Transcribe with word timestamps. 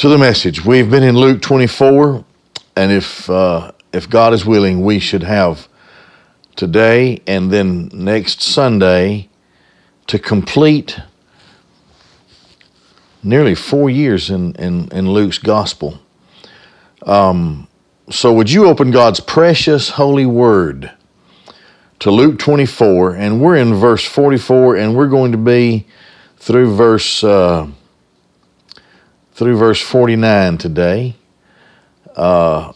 to 0.00 0.08
the 0.08 0.16
message. 0.16 0.64
We've 0.64 0.90
been 0.90 1.02
in 1.02 1.14
Luke 1.14 1.42
24, 1.42 2.24
and 2.74 2.90
if 2.90 3.28
uh, 3.28 3.72
if 3.92 4.08
God 4.08 4.32
is 4.32 4.46
willing, 4.46 4.82
we 4.82 4.98
should 4.98 5.22
have 5.22 5.68
today 6.56 7.20
and 7.26 7.50
then 7.50 7.90
next 7.92 8.40
Sunday 8.40 9.28
to 10.06 10.18
complete 10.18 10.98
nearly 13.22 13.54
four 13.54 13.90
years 13.90 14.30
in, 14.30 14.54
in, 14.54 14.88
in 14.90 15.10
Luke's 15.10 15.36
gospel. 15.36 16.00
Um, 17.04 17.68
so, 18.08 18.32
would 18.32 18.50
you 18.50 18.68
open 18.68 18.90
God's 18.90 19.20
precious 19.20 19.90
holy 19.90 20.24
word 20.24 20.92
to 21.98 22.10
Luke 22.10 22.38
24? 22.38 23.16
And 23.16 23.38
we're 23.38 23.56
in 23.56 23.74
verse 23.74 24.06
44, 24.06 24.76
and 24.76 24.96
we're 24.96 25.08
going 25.08 25.32
to 25.32 25.38
be 25.38 25.86
through 26.38 26.74
verse. 26.74 27.22
Uh, 27.22 27.66
through 29.40 29.56
verse 29.56 29.80
49 29.80 30.58
today. 30.58 31.16
Uh, 32.14 32.74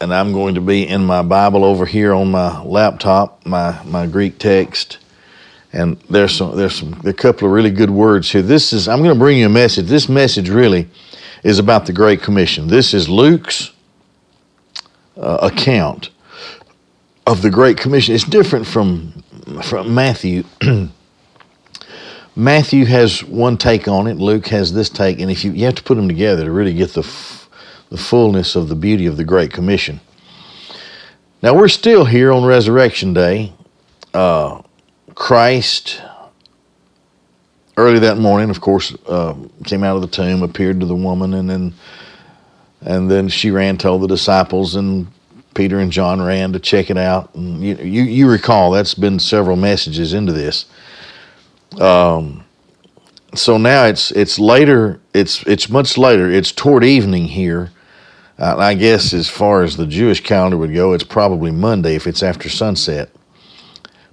and 0.00 0.12
I'm 0.12 0.32
going 0.32 0.56
to 0.56 0.60
be 0.60 0.88
in 0.88 1.04
my 1.04 1.22
Bible 1.22 1.64
over 1.64 1.86
here 1.86 2.12
on 2.12 2.32
my 2.32 2.60
laptop, 2.64 3.46
my, 3.46 3.80
my 3.84 4.08
Greek 4.08 4.40
text. 4.40 4.98
And 5.72 6.00
there's 6.10 6.34
some 6.34 6.56
there's 6.56 6.80
some 6.80 7.00
a 7.04 7.12
couple 7.12 7.46
of 7.46 7.54
really 7.54 7.70
good 7.70 7.90
words 7.90 8.32
here. 8.32 8.42
This 8.42 8.72
is 8.72 8.88
I'm 8.88 8.98
going 8.98 9.14
to 9.14 9.18
bring 9.18 9.38
you 9.38 9.46
a 9.46 9.48
message. 9.48 9.86
This 9.86 10.08
message 10.08 10.50
really 10.50 10.88
is 11.44 11.60
about 11.60 11.86
the 11.86 11.92
Great 11.92 12.20
Commission. 12.20 12.66
This 12.66 12.92
is 12.92 13.08
Luke's 13.08 13.70
uh, 15.16 15.38
account 15.42 16.10
of 17.24 17.40
the 17.42 17.50
Great 17.50 17.76
Commission. 17.76 18.16
It's 18.16 18.24
different 18.24 18.66
from 18.66 19.22
from 19.62 19.94
Matthew. 19.94 20.42
Matthew 22.38 22.84
has 22.84 23.24
one 23.24 23.56
take 23.56 23.88
on 23.88 24.06
it. 24.06 24.14
Luke 24.14 24.46
has 24.46 24.72
this 24.72 24.88
take, 24.88 25.18
and 25.18 25.28
if 25.28 25.44
you 25.44 25.50
you 25.50 25.64
have 25.64 25.74
to 25.74 25.82
put 25.82 25.96
them 25.96 26.06
together 26.06 26.44
to 26.44 26.52
really 26.52 26.72
get 26.72 26.92
the 26.92 27.00
f- 27.00 27.50
the 27.90 27.96
fullness 27.96 28.54
of 28.54 28.68
the 28.68 28.76
beauty 28.76 29.06
of 29.06 29.16
the 29.16 29.24
Great 29.24 29.52
Commission. 29.52 30.00
Now 31.42 31.54
we're 31.54 31.66
still 31.66 32.04
here 32.04 32.30
on 32.30 32.44
Resurrection 32.44 33.12
Day. 33.12 33.52
Uh, 34.14 34.62
Christ 35.16 36.00
early 37.76 37.98
that 37.98 38.18
morning, 38.18 38.50
of 38.50 38.60
course, 38.60 38.94
uh, 39.08 39.34
came 39.64 39.82
out 39.82 39.96
of 39.96 40.02
the 40.02 40.08
tomb, 40.08 40.44
appeared 40.44 40.78
to 40.78 40.86
the 40.86 40.94
woman, 40.94 41.34
and 41.34 41.50
then 41.50 41.74
and 42.82 43.10
then 43.10 43.26
she 43.26 43.50
ran, 43.50 43.78
told 43.78 44.02
the 44.02 44.06
disciples, 44.06 44.76
and 44.76 45.08
Peter 45.54 45.80
and 45.80 45.90
John 45.90 46.22
ran 46.22 46.52
to 46.52 46.60
check 46.60 46.88
it 46.88 46.98
out. 46.98 47.34
And 47.34 47.64
you 47.64 47.74
you, 47.78 48.04
you 48.04 48.30
recall 48.30 48.70
that's 48.70 48.94
been 48.94 49.18
several 49.18 49.56
messages 49.56 50.14
into 50.14 50.32
this. 50.32 50.66
Um, 51.76 52.44
so 53.34 53.58
now 53.58 53.84
it's 53.84 54.10
it's 54.12 54.38
later. 54.38 55.00
It's 55.12 55.42
it's 55.44 55.68
much 55.68 55.98
later. 55.98 56.30
It's 56.30 56.52
toward 56.52 56.84
evening 56.84 57.26
here. 57.26 57.70
Uh, 58.38 58.56
I 58.56 58.74
guess 58.74 59.12
as 59.12 59.28
far 59.28 59.62
as 59.62 59.76
the 59.76 59.86
Jewish 59.86 60.22
calendar 60.22 60.56
would 60.56 60.72
go, 60.72 60.92
it's 60.92 61.04
probably 61.04 61.50
Monday 61.50 61.96
if 61.96 62.06
it's 62.06 62.22
after 62.22 62.48
sunset. 62.48 63.10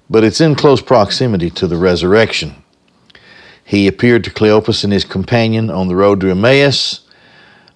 But 0.09 0.23
it's 0.23 0.42
in 0.42 0.56
close 0.56 0.81
proximity 0.81 1.50
to 1.52 1.67
the 1.67 1.78
resurrection. 1.78 2.64
He 3.64 3.88
appeared 3.88 4.23
to 4.25 4.30
Cleopas 4.30 4.84
and 4.84 4.94
his 4.94 5.06
companion 5.06 5.69
on 5.72 5.88
the 5.88 5.95
road 5.95 6.19
to 6.22 6.30
Emmaus, 6.30 7.08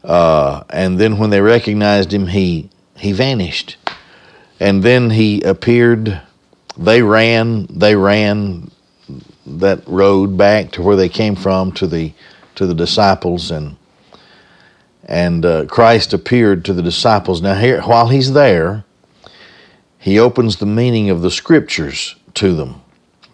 uh, 0.04 0.64
and 0.70 1.00
then 1.00 1.18
when 1.18 1.30
they 1.30 1.42
recognized 1.42 2.14
him, 2.14 2.28
he 2.28 2.70
he 2.96 3.12
vanished. 3.12 3.78
And 4.60 4.84
then 4.84 5.12
he 5.12 5.42
appeared. 5.42 6.22
They 6.78 7.02
ran. 7.02 7.68
They 7.70 7.96
ran 7.96 8.72
that 9.58 9.88
road 9.88 10.38
back 10.38 10.72
to 10.72 10.82
where 10.82 10.96
they 10.96 11.10
came 11.10 11.36
from 11.36 11.72
to 11.74 11.88
the 11.88 12.14
to 12.56 12.66
the 12.68 12.76
disciples 12.76 13.52
and 13.52 13.76
and 15.06 15.46
uh, 15.46 15.66
Christ 15.66 16.14
appeared 16.14 16.64
to 16.66 16.74
the 16.74 16.84
disciples. 16.84 17.42
Now 17.42 17.56
here 17.56 17.82
while 17.82 18.10
he's 18.10 18.34
there, 18.34 18.84
he 19.98 20.18
opens 20.18 20.58
the 20.58 20.66
meaning 20.66 21.10
of 21.10 21.22
the 21.22 21.32
scriptures 21.32 22.16
to 22.36 22.56
them. 22.56 22.82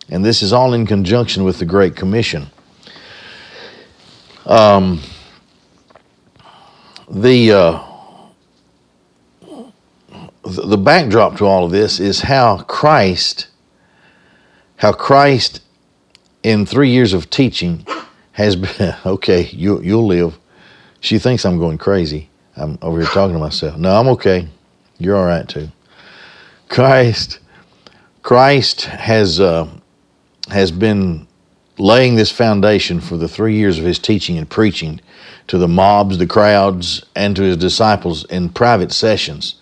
And 0.09 0.23
this 0.23 0.41
is 0.41 0.53
all 0.53 0.73
in 0.73 0.85
conjunction 0.85 1.43
with 1.43 1.59
the 1.59 1.65
Great 1.65 1.95
Commission. 1.95 2.47
Um, 4.45 5.01
the, 7.09 7.51
uh, 7.51 7.83
the 10.43 10.77
backdrop 10.77 11.37
to 11.37 11.45
all 11.45 11.65
of 11.65 11.71
this 11.71 11.99
is 11.99 12.21
how 12.21 12.59
Christ, 12.63 13.47
how 14.77 14.91
Christ 14.91 15.61
in 16.45 16.63
three 16.63 16.91
years 16.91 17.13
of 17.13 17.31
teaching 17.31 17.85
has 18.33 18.55
been 18.55 18.95
okay. 19.05 19.47
You 19.47 19.81
you'll 19.81 20.05
live. 20.05 20.37
She 20.99 21.17
thinks 21.17 21.43
I'm 21.43 21.57
going 21.57 21.79
crazy. 21.79 22.29
I'm 22.55 22.77
over 22.81 22.99
here 22.99 23.09
talking 23.09 23.33
to 23.33 23.39
myself. 23.39 23.77
No, 23.77 23.99
I'm 23.99 24.07
okay. 24.09 24.47
You're 24.99 25.17
all 25.17 25.25
right 25.25 25.47
too. 25.47 25.69
Christ, 26.69 27.39
Christ 28.21 28.81
has 28.81 29.39
uh, 29.39 29.67
has 30.49 30.69
been 30.69 31.27
laying 31.79 32.15
this 32.15 32.31
foundation 32.31 33.01
for 33.01 33.17
the 33.17 33.27
three 33.27 33.55
years 33.55 33.79
of 33.79 33.83
his 33.83 33.97
teaching 33.97 34.37
and 34.37 34.47
preaching 34.47 35.01
to 35.47 35.57
the 35.57 35.67
mobs, 35.67 36.19
the 36.19 36.27
crowds, 36.27 37.03
and 37.15 37.35
to 37.35 37.41
his 37.41 37.57
disciples 37.57 38.23
in 38.25 38.49
private 38.49 38.91
sessions. 38.91 39.55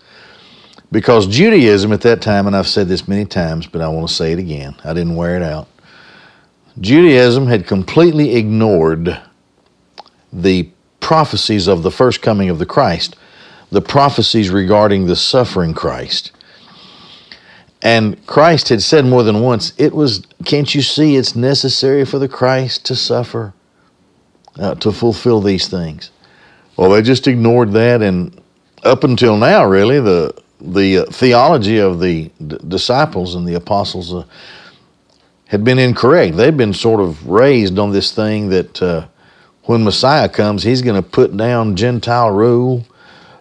Because 0.91 1.27
Judaism 1.27 1.93
at 1.93 2.01
that 2.01 2.21
time, 2.21 2.45
and 2.45 2.55
I've 2.55 2.67
said 2.67 2.87
this 2.87 3.07
many 3.07 3.25
times, 3.25 3.67
but 3.67 3.81
I 3.81 3.87
want 3.87 4.09
to 4.09 4.13
say 4.13 4.33
it 4.33 4.37
again, 4.37 4.75
I 4.83 4.93
didn't 4.93 5.15
wear 5.15 5.35
it 5.35 5.41
out. 5.41 5.67
Judaism 6.79 7.47
had 7.47 7.67
completely 7.67 8.35
ignored 8.35 9.19
the 10.31 10.69
prophecies 10.99 11.67
of 11.67 11.83
the 11.83 11.91
first 11.91 12.21
coming 12.21 12.49
of 12.49 12.59
the 12.59 12.65
Christ, 12.65 13.15
the 13.71 13.81
prophecies 13.81 14.49
regarding 14.49 15.05
the 15.05 15.15
suffering 15.15 15.73
Christ. 15.73 16.31
And 17.81 18.25
Christ 18.25 18.69
had 18.69 18.81
said 18.81 19.05
more 19.05 19.23
than 19.23 19.41
once, 19.41 19.73
it 19.77 19.93
was, 19.93 20.25
can't 20.45 20.73
you 20.73 20.81
see 20.81 21.17
it's 21.17 21.35
necessary 21.35 22.05
for 22.05 22.17
the 22.17 22.29
Christ 22.29 22.85
to 22.85 22.95
suffer, 22.95 23.53
uh, 24.57 24.75
to 24.75 24.91
fulfill 24.91 25.41
these 25.41 25.67
things? 25.67 26.09
Well, 26.77 26.89
they 26.89 27.01
just 27.01 27.27
ignored 27.27 27.73
that, 27.73 28.01
and 28.01 28.41
up 28.83 29.03
until 29.03 29.37
now, 29.37 29.65
really, 29.65 29.99
the 29.99 30.33
the 30.63 30.99
uh, 30.99 31.05
theology 31.05 31.77
of 31.77 31.99
the 31.99 32.31
d- 32.47 32.57
disciples 32.67 33.35
and 33.35 33.45
the 33.45 33.53
apostles 33.53 34.13
uh, 34.13 34.23
had 35.53 35.63
been 35.63 35.77
incorrect. 35.77 36.35
They'd 36.35 36.57
been 36.57 36.73
sort 36.73 36.99
of 36.99 37.27
raised 37.27 37.77
on 37.77 37.91
this 37.91 38.11
thing 38.11 38.49
that 38.49 38.81
uh, 38.81 39.05
when 39.65 39.83
Messiah 39.83 40.27
comes, 40.27 40.63
he's 40.63 40.81
going 40.81 40.99
to 40.99 41.07
put 41.07 41.37
down 41.37 41.75
Gentile 41.75 42.31
rule. 42.31 42.83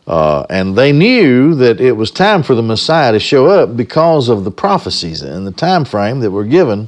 Uh, 0.06 0.44
and 0.50 0.76
they 0.76 0.92
knew 0.92 1.54
that 1.54 1.80
it 1.80 1.92
was 1.92 2.10
time 2.10 2.42
for 2.42 2.54
the 2.54 2.62
Messiah 2.62 3.12
to 3.12 3.18
show 3.18 3.46
up 3.46 3.78
because 3.78 4.28
of 4.28 4.44
the 4.44 4.50
prophecies 4.50 5.22
and 5.22 5.46
the 5.46 5.52
time 5.52 5.86
frame 5.86 6.20
that 6.20 6.30
were 6.30 6.44
given, 6.44 6.86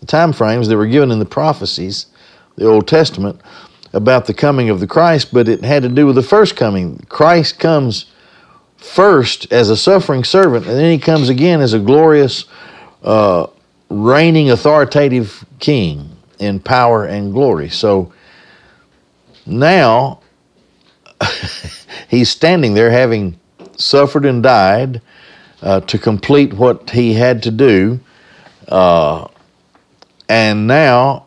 the 0.00 0.06
time 0.06 0.32
frames 0.32 0.66
that 0.68 0.78
were 0.78 0.86
given 0.86 1.10
in 1.10 1.18
the 1.18 1.26
prophecies, 1.26 2.06
the 2.56 2.64
Old 2.64 2.88
Testament, 2.88 3.38
about 3.92 4.24
the 4.24 4.32
coming 4.32 4.70
of 4.70 4.80
the 4.80 4.86
Christ, 4.86 5.30
but 5.30 5.46
it 5.46 5.62
had 5.62 5.82
to 5.82 5.90
do 5.90 6.06
with 6.06 6.14
the 6.14 6.22
first 6.22 6.56
coming. 6.56 7.04
Christ 7.10 7.58
comes 7.58 8.06
first 8.78 9.52
as 9.52 9.68
a 9.68 9.76
suffering 9.76 10.24
servant, 10.24 10.66
and 10.66 10.74
then 10.74 10.90
he 10.90 10.98
comes 10.98 11.28
again 11.28 11.60
as 11.60 11.74
a 11.74 11.78
glorious 11.78 12.46
uh, 13.02 13.48
reigning 13.94 14.50
authoritative 14.50 15.44
king 15.60 16.16
in 16.38 16.60
power 16.60 17.04
and 17.04 17.32
glory. 17.32 17.68
So 17.68 18.12
now 19.46 20.20
he's 22.08 22.28
standing 22.28 22.74
there 22.74 22.90
having 22.90 23.38
suffered 23.76 24.24
and 24.24 24.42
died 24.42 25.00
uh, 25.62 25.80
to 25.80 25.98
complete 25.98 26.52
what 26.54 26.90
he 26.90 27.14
had 27.14 27.42
to 27.44 27.50
do. 27.50 28.00
Uh, 28.68 29.28
and 30.28 30.66
now 30.66 31.26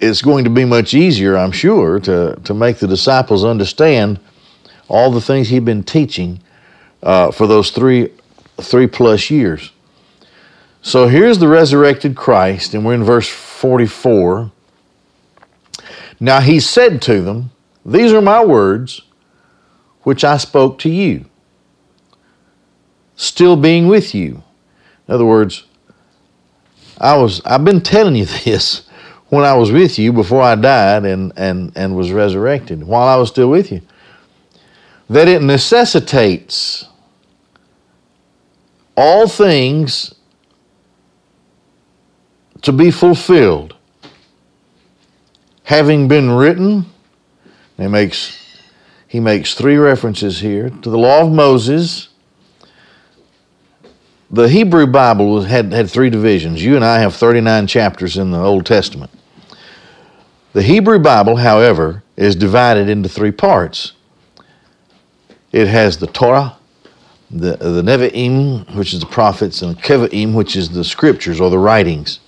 it's 0.00 0.22
going 0.22 0.44
to 0.44 0.50
be 0.50 0.64
much 0.64 0.94
easier, 0.94 1.36
I'm 1.36 1.52
sure, 1.52 2.00
to, 2.00 2.40
to 2.44 2.54
make 2.54 2.78
the 2.78 2.88
disciples 2.88 3.44
understand 3.44 4.18
all 4.88 5.10
the 5.10 5.20
things 5.20 5.48
he'd 5.48 5.64
been 5.64 5.84
teaching 5.84 6.40
uh, 7.02 7.30
for 7.30 7.46
those 7.46 7.70
three, 7.70 8.10
three 8.58 8.86
plus 8.86 9.30
years. 9.30 9.70
So 10.84 11.06
here's 11.06 11.38
the 11.38 11.46
resurrected 11.46 12.16
Christ, 12.16 12.74
and 12.74 12.84
we're 12.84 12.94
in 12.94 13.04
verse 13.04 13.28
44. 13.28 14.50
Now 16.18 16.40
he 16.40 16.58
said 16.58 17.00
to 17.02 17.22
them, 17.22 17.52
These 17.86 18.12
are 18.12 18.20
my 18.20 18.44
words 18.44 19.02
which 20.02 20.24
I 20.24 20.36
spoke 20.36 20.80
to 20.80 20.90
you, 20.90 21.26
still 23.14 23.56
being 23.56 23.86
with 23.86 24.12
you. 24.12 24.42
In 25.06 25.14
other 25.14 25.24
words, 25.24 25.64
I 26.98 27.16
was 27.16 27.40
I've 27.44 27.64
been 27.64 27.80
telling 27.80 28.16
you 28.16 28.24
this 28.44 28.88
when 29.28 29.44
I 29.44 29.54
was 29.54 29.70
with 29.70 30.00
you 30.00 30.12
before 30.12 30.42
I 30.42 30.56
died 30.56 31.04
and, 31.04 31.32
and, 31.36 31.72
and 31.76 31.96
was 31.96 32.10
resurrected, 32.10 32.82
while 32.82 33.06
I 33.06 33.16
was 33.16 33.30
still 33.30 33.48
with 33.48 33.70
you. 33.70 33.80
That 35.08 35.28
it 35.28 35.42
necessitates 35.42 36.86
all 38.96 39.28
things 39.28 40.14
to 42.62 42.72
be 42.72 42.90
fulfilled, 42.90 43.76
having 45.64 46.08
been 46.08 46.30
written 46.30 46.86
He 47.76 47.88
makes 47.88 48.38
he 49.08 49.20
makes 49.20 49.54
three 49.54 49.76
references 49.76 50.40
here 50.40 50.70
to 50.70 50.88
the 50.88 50.96
law 50.96 51.20
of 51.20 51.30
Moses. 51.30 52.08
The 54.30 54.48
Hebrew 54.48 54.86
Bible 54.86 55.42
had, 55.42 55.70
had 55.70 55.90
three 55.90 56.08
divisions. 56.08 56.64
You 56.64 56.76
and 56.76 56.84
I 56.84 57.00
have 57.00 57.14
39 57.14 57.66
chapters 57.66 58.16
in 58.16 58.30
the 58.30 58.40
Old 58.42 58.64
Testament. 58.64 59.10
The 60.54 60.62
Hebrew 60.62 60.98
Bible, 60.98 61.36
however, 61.36 62.02
is 62.16 62.34
divided 62.34 62.88
into 62.88 63.10
three 63.10 63.32
parts. 63.32 63.92
It 65.52 65.68
has 65.68 65.98
the 65.98 66.06
Torah, 66.06 66.56
the, 67.30 67.56
the 67.56 67.82
Nevi'im, 67.82 68.74
which 68.74 68.94
is 68.94 69.00
the 69.00 69.06
prophets, 69.06 69.60
and 69.60 69.76
the 69.76 69.82
Ketuvim, 69.82 70.32
which 70.32 70.56
is 70.56 70.70
the 70.70 70.84
scriptures 70.84 71.38
or 71.38 71.50
the 71.50 71.58
writings. 71.58 72.20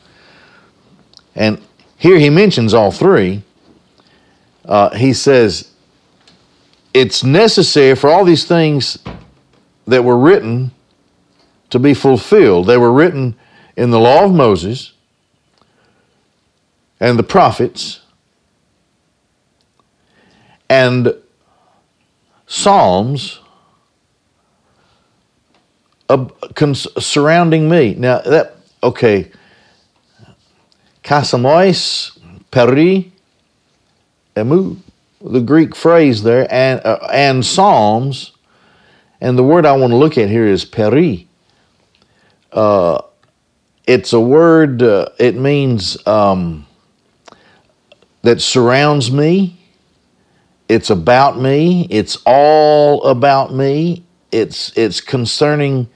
And 1.34 1.60
here 1.96 2.18
he 2.18 2.30
mentions 2.30 2.74
all 2.74 2.90
three. 2.90 3.42
Uh, 4.64 4.90
he 4.96 5.12
says, 5.12 5.70
it's 6.92 7.24
necessary 7.24 7.96
for 7.96 8.08
all 8.08 8.24
these 8.24 8.44
things 8.44 8.98
that 9.86 10.04
were 10.04 10.18
written 10.18 10.70
to 11.70 11.78
be 11.78 11.92
fulfilled. 11.92 12.66
They 12.66 12.78
were 12.78 12.92
written 12.92 13.36
in 13.76 13.90
the 13.90 13.98
law 13.98 14.24
of 14.24 14.32
Moses 14.32 14.92
and 17.00 17.18
the 17.18 17.24
prophets 17.24 18.00
and 20.68 21.14
Psalms 22.46 23.40
surrounding 26.98 27.68
me. 27.68 27.94
Now 27.94 28.20
that 28.20 28.56
okay, 28.82 29.30
kasamois 31.04 32.18
peri 32.50 33.12
emu 34.36 34.76
the 35.24 35.40
Greek 35.40 35.74
phrase 35.74 36.22
there, 36.22 36.46
and, 36.50 36.84
uh, 36.84 36.98
and 37.10 37.44
Psalms, 37.44 38.32
and 39.20 39.38
the 39.38 39.42
word 39.42 39.64
I 39.64 39.72
want 39.72 39.92
to 39.92 39.96
look 39.96 40.18
at 40.18 40.28
here 40.28 40.46
is 40.46 40.64
peri. 40.64 41.26
Uh, 42.52 43.00
it's 43.86 44.12
a 44.12 44.20
word, 44.20 44.82
uh, 44.82 45.08
it 45.18 45.34
means 45.34 46.06
um, 46.06 46.66
that 48.22 48.40
surrounds 48.40 49.10
me. 49.10 49.58
It's 50.68 50.90
about 50.90 51.40
me. 51.40 51.86
It's 51.90 52.18
all 52.26 53.04
about 53.04 53.52
me. 53.52 54.04
It's, 54.30 54.76
it's 54.76 55.00
concerning, 55.00 55.88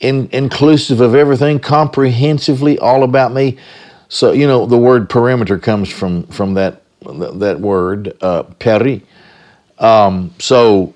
in, 0.00 0.28
inclusive 0.32 1.00
of 1.00 1.14
everything, 1.14 1.60
comprehensively 1.60 2.78
all 2.78 3.04
about 3.04 3.32
me. 3.32 3.58
So, 4.10 4.32
you 4.32 4.46
know, 4.46 4.66
the 4.66 4.76
word 4.76 5.08
perimeter 5.08 5.56
comes 5.58 5.88
from, 5.88 6.24
from 6.26 6.54
that 6.54 6.82
that 7.02 7.58
word, 7.60 8.14
uh, 8.20 8.42
peri. 8.42 9.02
Um, 9.78 10.34
so 10.38 10.94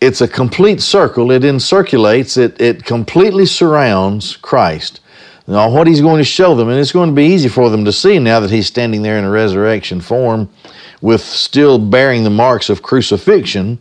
it's 0.00 0.20
a 0.20 0.28
complete 0.28 0.82
circle. 0.82 1.30
It 1.30 1.42
encirculates, 1.42 2.36
it, 2.36 2.60
it 2.60 2.84
completely 2.84 3.46
surrounds 3.46 4.36
Christ. 4.36 5.00
Now, 5.46 5.70
what 5.70 5.86
he's 5.86 6.02
going 6.02 6.18
to 6.18 6.24
show 6.24 6.54
them, 6.54 6.68
and 6.68 6.78
it's 6.78 6.92
going 6.92 7.08
to 7.08 7.14
be 7.14 7.24
easy 7.24 7.48
for 7.48 7.70
them 7.70 7.86
to 7.86 7.92
see 7.92 8.18
now 8.18 8.38
that 8.40 8.50
he's 8.50 8.66
standing 8.66 9.00
there 9.00 9.16
in 9.16 9.24
a 9.24 9.30
resurrection 9.30 10.02
form 10.02 10.50
with 11.00 11.22
still 11.22 11.78
bearing 11.78 12.22
the 12.22 12.30
marks 12.30 12.68
of 12.68 12.82
crucifixion 12.82 13.78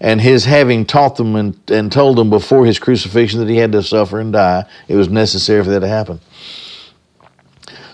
and 0.00 0.20
his 0.20 0.44
having 0.44 0.84
taught 0.84 1.16
them 1.16 1.36
and, 1.36 1.58
and 1.70 1.90
told 1.90 2.18
them 2.18 2.28
before 2.28 2.66
his 2.66 2.78
crucifixion 2.78 3.40
that 3.40 3.48
he 3.48 3.56
had 3.56 3.72
to 3.72 3.82
suffer 3.82 4.20
and 4.20 4.34
die. 4.34 4.66
It 4.88 4.96
was 4.96 5.08
necessary 5.08 5.64
for 5.64 5.70
that 5.70 5.80
to 5.80 5.88
happen. 5.88 6.20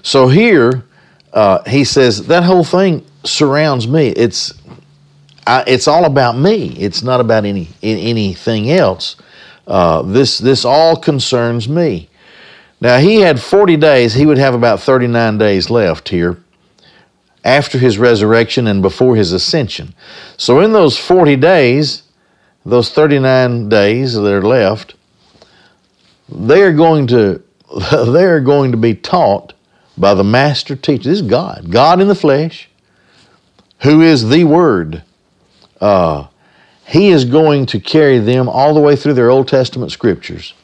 So 0.02 0.28
here, 0.28 0.84
uh, 1.32 1.62
he 1.64 1.84
says 1.84 2.26
that 2.26 2.42
whole 2.42 2.64
thing 2.64 3.06
surrounds 3.24 3.86
me. 3.88 4.08
It's 4.08 4.52
I, 5.46 5.64
it's 5.66 5.88
all 5.88 6.04
about 6.04 6.36
me. 6.36 6.68
It's 6.78 7.02
not 7.02 7.20
about 7.20 7.44
any 7.44 7.68
anything 7.82 8.70
else. 8.70 9.16
Uh, 9.66 10.02
this 10.02 10.38
this 10.38 10.64
all 10.64 10.96
concerns 10.96 11.68
me. 11.68 12.08
Now 12.80 12.98
he 12.98 13.20
had 13.20 13.40
40 13.40 13.76
days. 13.76 14.14
He 14.14 14.26
would 14.26 14.38
have 14.38 14.54
about 14.54 14.80
39 14.80 15.38
days 15.38 15.70
left 15.70 16.08
here 16.08 16.38
after 17.44 17.78
his 17.78 17.96
resurrection 17.96 18.66
and 18.66 18.82
before 18.82 19.16
his 19.16 19.32
ascension. 19.32 19.94
So 20.36 20.60
in 20.60 20.72
those 20.72 20.98
40 20.98 21.36
days, 21.36 22.02
those 22.64 22.90
39 22.90 23.68
days 23.68 24.14
that 24.14 24.32
are 24.32 24.42
left, 24.42 24.94
they 26.28 26.62
are 26.62 26.72
going 26.72 27.06
to 27.08 27.42
they 28.06 28.24
are 28.24 28.40
going 28.40 28.72
to 28.72 28.76
be 28.76 28.94
taught 28.94 29.54
by 30.02 30.14
the 30.14 30.24
master 30.24 30.74
teacher. 30.74 31.08
This 31.08 31.20
is 31.20 31.22
God, 31.22 31.70
God 31.70 32.00
in 32.00 32.08
the 32.08 32.14
flesh, 32.16 32.68
who 33.82 34.02
is 34.02 34.28
the 34.28 34.42
Word. 34.42 35.04
Uh, 35.80 36.26
he 36.84 37.10
is 37.10 37.24
going 37.24 37.66
to 37.66 37.78
carry 37.78 38.18
them 38.18 38.48
all 38.48 38.74
the 38.74 38.80
way 38.80 38.96
through 38.96 39.14
their 39.14 39.30
Old 39.30 39.46
Testament 39.46 39.92
scriptures 39.92 40.54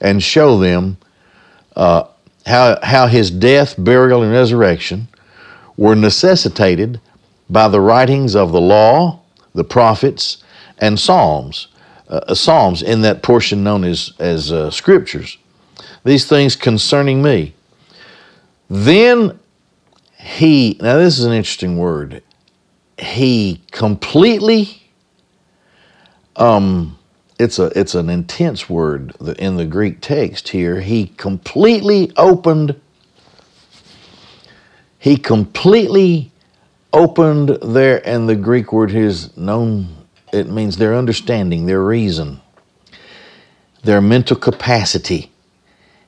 and 0.00 0.22
show 0.22 0.56
them 0.58 0.98
uh, 1.74 2.04
how, 2.46 2.78
how 2.80 3.08
his 3.08 3.28
death, 3.28 3.74
burial, 3.76 4.22
and 4.22 4.30
resurrection 4.30 5.08
were 5.76 5.96
necessitated 5.96 7.00
by 7.50 7.66
the 7.66 7.80
writings 7.80 8.36
of 8.36 8.52
the 8.52 8.60
law, 8.60 9.20
the 9.52 9.64
prophets, 9.64 10.44
and 10.78 10.98
Psalms. 10.98 11.66
Uh, 12.08 12.34
Psalms 12.34 12.82
in 12.82 13.02
that 13.02 13.24
portion 13.24 13.64
known 13.64 13.82
as, 13.82 14.12
as 14.20 14.52
uh, 14.52 14.70
scriptures. 14.70 15.38
These 16.04 16.28
things 16.28 16.54
concerning 16.54 17.20
me. 17.20 17.52
Then 18.68 19.38
he, 20.18 20.78
now 20.80 20.96
this 20.96 21.18
is 21.18 21.24
an 21.24 21.32
interesting 21.32 21.76
word, 21.78 22.22
he 22.98 23.62
completely, 23.70 24.82
um, 26.36 26.98
it's, 27.38 27.58
a, 27.58 27.66
it's 27.78 27.94
an 27.94 28.08
intense 28.10 28.68
word 28.68 29.14
in 29.38 29.56
the 29.56 29.66
Greek 29.66 30.00
text 30.00 30.48
here. 30.48 30.80
He 30.80 31.06
completely 31.06 32.12
opened, 32.16 32.80
he 34.98 35.16
completely 35.16 36.32
opened 36.92 37.50
their, 37.62 38.06
and 38.08 38.28
the 38.28 38.36
Greek 38.36 38.72
word 38.72 38.90
is 38.90 39.36
known, 39.36 40.06
it 40.32 40.48
means 40.48 40.76
their 40.76 40.94
understanding, 40.94 41.66
their 41.66 41.82
reason, 41.82 42.40
their 43.84 44.00
mental 44.00 44.36
capacity. 44.36 45.30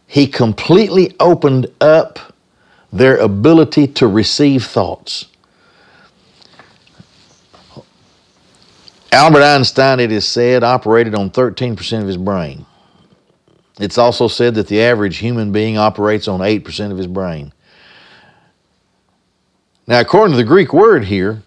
He 0.06 0.26
completely 0.26 1.14
opened 1.20 1.66
up 1.80 2.34
their 2.92 3.16
ability 3.18 3.86
to 3.86 4.06
receive 4.06 4.64
thoughts. 4.64 5.26
Albert 9.12 9.42
Einstein, 9.42 10.00
it 10.00 10.12
is 10.12 10.26
said, 10.26 10.62
operated 10.62 11.14
on 11.14 11.30
13% 11.30 12.00
of 12.00 12.06
his 12.06 12.16
brain. 12.16 12.64
It's 13.80 13.98
also 13.98 14.28
said 14.28 14.54
that 14.56 14.68
the 14.68 14.82
average 14.82 15.18
human 15.18 15.52
being 15.52 15.78
operates 15.78 16.28
on 16.28 16.40
8% 16.40 16.90
of 16.90 16.96
his 16.98 17.06
brain. 17.06 17.52
Now, 19.86 20.00
according 20.00 20.32
to 20.32 20.36
the 20.36 20.48
Greek 20.48 20.72
word 20.72 21.04
here, 21.04 21.42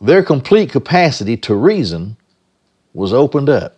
their 0.00 0.22
complete 0.22 0.70
capacity 0.70 1.36
to 1.38 1.54
reason 1.54 2.16
was 2.94 3.12
opened 3.12 3.48
up 3.48 3.76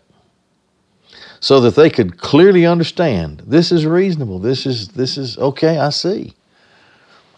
so 1.44 1.60
that 1.60 1.74
they 1.74 1.90
could 1.90 2.16
clearly 2.16 2.64
understand 2.64 3.42
this 3.46 3.70
is 3.70 3.84
reasonable. 3.84 4.38
This 4.38 4.64
is 4.64 4.88
this 4.88 5.18
is 5.18 5.36
okay, 5.36 5.76
I 5.76 5.90
see. 5.90 6.32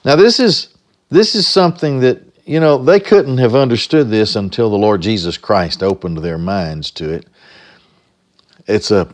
Now 0.05 0.15
this 0.15 0.39
is 0.39 0.69
this 1.11 1.35
is 1.35 1.49
something 1.49 1.99
that 1.99 2.23
you 2.45 2.61
know 2.61 2.79
they 2.79 3.01
couldn't 3.01 3.39
have 3.39 3.57
understood 3.57 4.09
this 4.09 4.37
until 4.37 4.71
the 4.71 4.79
Lord 4.79 5.03
Jesus 5.03 5.37
Christ 5.37 5.83
opened 5.83 6.19
their 6.19 6.39
minds 6.39 6.93
to 6.93 7.15
it. 7.15 7.27
It's 8.69 8.93
a 8.93 9.13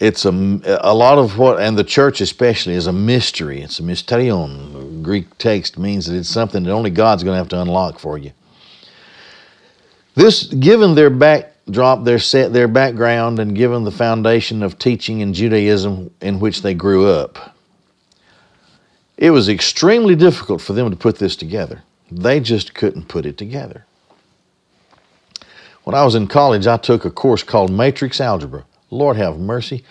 it's 0.00 0.24
a, 0.24 0.32
a 0.80 0.92
lot 0.92 1.18
of 1.18 1.38
what, 1.38 1.60
and 1.60 1.78
the 1.78 1.84
church 1.84 2.20
especially, 2.20 2.74
is 2.74 2.88
a 2.88 2.92
mystery. 2.92 3.60
It's 3.60 3.78
a 3.78 3.84
mysterion. 3.84 5.04
Greek 5.04 5.38
text 5.38 5.78
means 5.78 6.06
that 6.06 6.16
it's 6.16 6.28
something 6.28 6.64
that 6.64 6.72
only 6.72 6.90
God's 6.90 7.22
going 7.22 7.34
to 7.34 7.38
have 7.38 7.48
to 7.50 7.60
unlock 7.60 8.00
for 8.00 8.18
you. 8.18 8.32
This, 10.16 10.48
given 10.52 10.96
their 10.96 11.10
back 11.10 11.55
drop 11.70 12.04
their 12.04 12.18
set 12.18 12.52
their 12.52 12.68
background 12.68 13.38
and 13.38 13.56
given 13.56 13.84
the 13.84 13.90
foundation 13.90 14.62
of 14.62 14.78
teaching 14.78 15.20
in 15.20 15.34
Judaism 15.34 16.10
in 16.20 16.38
which 16.38 16.62
they 16.62 16.74
grew 16.74 17.06
up. 17.08 17.54
It 19.16 19.30
was 19.30 19.48
extremely 19.48 20.14
difficult 20.14 20.60
for 20.60 20.74
them 20.74 20.90
to 20.90 20.96
put 20.96 21.18
this 21.18 21.36
together. 21.36 21.82
They 22.10 22.38
just 22.38 22.74
couldn't 22.74 23.08
put 23.08 23.26
it 23.26 23.36
together. 23.36 23.84
When 25.84 25.94
I 25.94 26.04
was 26.04 26.14
in 26.14 26.26
college, 26.26 26.66
I 26.66 26.76
took 26.76 27.04
a 27.04 27.10
course 27.10 27.42
called 27.42 27.70
Matrix 27.70 28.20
Algebra. 28.20 28.64
Lord 28.90 29.16
have 29.16 29.38
mercy. 29.38 29.84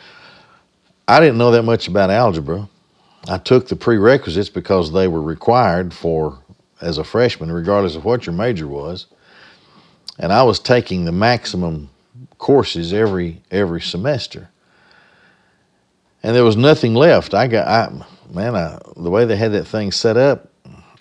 I 1.07 1.19
didn't 1.19 1.37
know 1.37 1.51
that 1.51 1.63
much 1.63 1.87
about 1.87 2.09
algebra. 2.09 2.69
I 3.27 3.37
took 3.37 3.67
the 3.67 3.75
prerequisites 3.75 4.49
because 4.49 4.91
they 4.91 5.07
were 5.07 5.21
required 5.21 5.93
for 5.93 6.39
as 6.81 6.97
a 6.97 7.03
freshman, 7.03 7.51
regardless 7.51 7.95
of 7.95 8.05
what 8.05 8.25
your 8.25 8.35
major 8.35 8.67
was 8.67 9.07
and 10.17 10.31
I 10.31 10.43
was 10.43 10.59
taking 10.59 11.05
the 11.05 11.11
maximum 11.11 11.89
courses 12.37 12.93
every 12.93 13.41
every 13.51 13.81
semester. 13.81 14.49
And 16.23 16.35
there 16.35 16.43
was 16.43 16.57
nothing 16.57 16.95
left. 16.95 17.33
I 17.33 17.47
got 17.47 17.67
I 17.67 18.05
man, 18.33 18.55
I, 18.55 18.79
the 18.97 19.09
way 19.09 19.25
they 19.25 19.35
had 19.35 19.51
that 19.53 19.65
thing 19.65 19.91
set 19.91 20.17
up, 20.17 20.49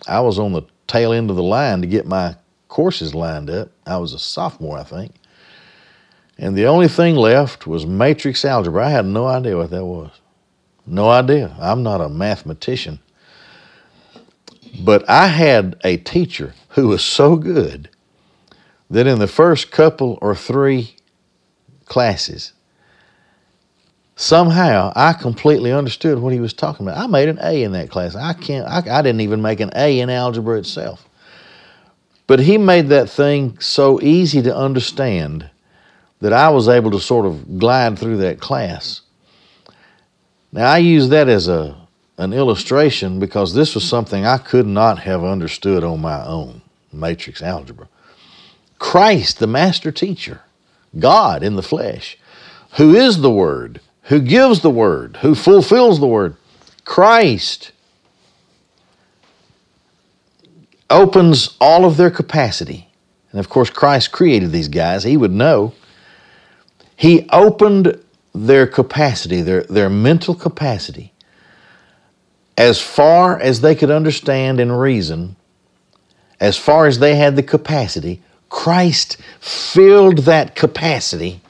I 0.07 0.21
was 0.21 0.39
on 0.39 0.53
the 0.53 0.63
tail 0.87 1.13
end 1.13 1.31
of 1.31 1.37
the 1.37 1.43
line 1.43 1.81
to 1.81 1.87
get 1.87 2.07
my 2.07 2.37
courses 2.69 3.15
lined 3.15 3.51
up. 3.51 3.71
I 3.87 3.97
was 3.99 4.13
a 4.13 4.19
sophomore, 4.19 4.79
I 4.79 4.85
think. 4.85 5.15
And 6.37 6.57
the 6.57 6.67
only 6.67 6.89
thing 6.89 7.15
left 7.15 7.67
was 7.67 7.87
matrix 7.87 8.45
algebra. 8.45 8.87
I 8.87 8.91
had 8.91 9.07
no 9.07 9.27
idea 9.27 9.57
what 9.57 9.71
that 9.71 9.85
was. 9.85 10.11
No 10.87 11.09
idea. 11.09 11.57
I'm 11.61 11.83
not 11.83 12.01
a 12.01 12.09
mathematician. 12.09 12.99
But 14.83 15.09
I 15.09 15.29
had 15.29 15.81
a 15.85 15.99
teacher 15.99 16.53
who 16.71 16.89
was 16.89 17.05
so 17.05 17.37
good 17.37 17.89
that 18.91 19.07
in 19.07 19.19
the 19.19 19.27
first 19.27 19.71
couple 19.71 20.19
or 20.21 20.35
three 20.35 20.97
classes, 21.87 22.53
somehow 24.17 24.93
I 24.95 25.13
completely 25.13 25.73
understood 25.73 26.19
what 26.19 26.33
he 26.33 26.41
was 26.41 26.53
talking 26.53 26.87
about. 26.87 26.99
I 26.99 27.07
made 27.07 27.29
an 27.29 27.39
A 27.43 27.63
in 27.63 27.73
that 27.73 27.91
class. 27.91 28.15
I 28.15 28.33
can't. 28.35 28.67
I, 28.67 28.99
I 28.99 29.03
didn't 29.03 29.21
even 29.21 29.43
make 29.43 29.61
an 29.61 29.71
A 29.75 30.01
in 30.01 30.11
algebra 30.11 30.59
itself. 30.59 31.09
But 32.27 32.41
he 32.41 32.57
made 32.57 32.89
that 32.89 33.11
thing 33.11 33.59
so 33.59 34.01
easy 34.01 34.41
to 34.43 34.57
understand 34.57 35.51
that 36.21 36.33
I 36.33 36.49
was 36.49 36.69
able 36.69 36.91
to 36.93 37.01
sort 37.01 37.27
of 37.27 37.59
glide 37.59 37.99
through 37.99 38.19
that 38.19 38.41
class. 38.41 39.03
Now 40.53 40.71
I 40.71 40.79
use 40.79 41.09
that 41.11 41.29
as 41.29 41.49
a 41.49 41.85
an 42.17 42.33
illustration 42.33 43.19
because 43.19 43.55
this 43.55 43.75
was 43.75 43.85
something 43.85 44.25
I 44.25 44.39
could 44.39 44.67
not 44.67 45.01
have 45.01 45.25
understood 45.25 45.83
on 45.83 46.01
my 46.01 46.25
own, 46.25 46.63
matrix 46.93 47.43
algebra. 47.43 47.89
Christ, 48.85 49.39
the 49.39 49.47
master 49.47 49.91
teacher, 49.91 50.43
God 50.97 51.43
in 51.43 51.57
the 51.57 51.63
flesh, 51.63 52.19
who 52.73 52.95
is 52.95 53.23
the 53.23 53.31
Word, 53.31 53.81
who 54.03 54.21
gives 54.21 54.61
the 54.61 54.69
Word, 54.69 55.17
who 55.23 55.35
fulfills 55.35 56.01
the 56.01 56.07
Word, 56.07 56.37
Christ 56.85 57.73
opens 60.91 61.57
all 61.63 61.87
of 61.87 61.97
their 61.97 62.11
capacity. 62.11 62.87
And 63.31 63.41
of 63.41 63.49
course, 63.49 63.71
Christ 63.71 64.13
created 64.13 64.53
these 64.53 64.69
guys. 64.69 65.03
He 65.03 65.17
would 65.17 65.33
know. 65.33 65.73
He 66.95 67.27
opened 67.33 67.99
their 68.35 68.67
capacity, 68.67 69.41
their, 69.41 69.63
their 69.63 69.89
mental 69.89 70.35
capacity, 70.35 71.15
as 72.59 72.83
far 72.83 73.41
as 73.41 73.63
they 73.63 73.75
could 73.75 73.91
understand 73.91 74.61
and 74.61 74.79
reason, 74.79 75.37
as 76.39 76.59
far 76.59 76.87
as 76.87 76.99
they 76.99 77.17
had 77.17 77.35
the 77.35 77.43
capacity, 77.43 78.21
Christ 78.55 79.17
filled 79.41 80.19
that 80.19 80.55
capacity 80.55 81.41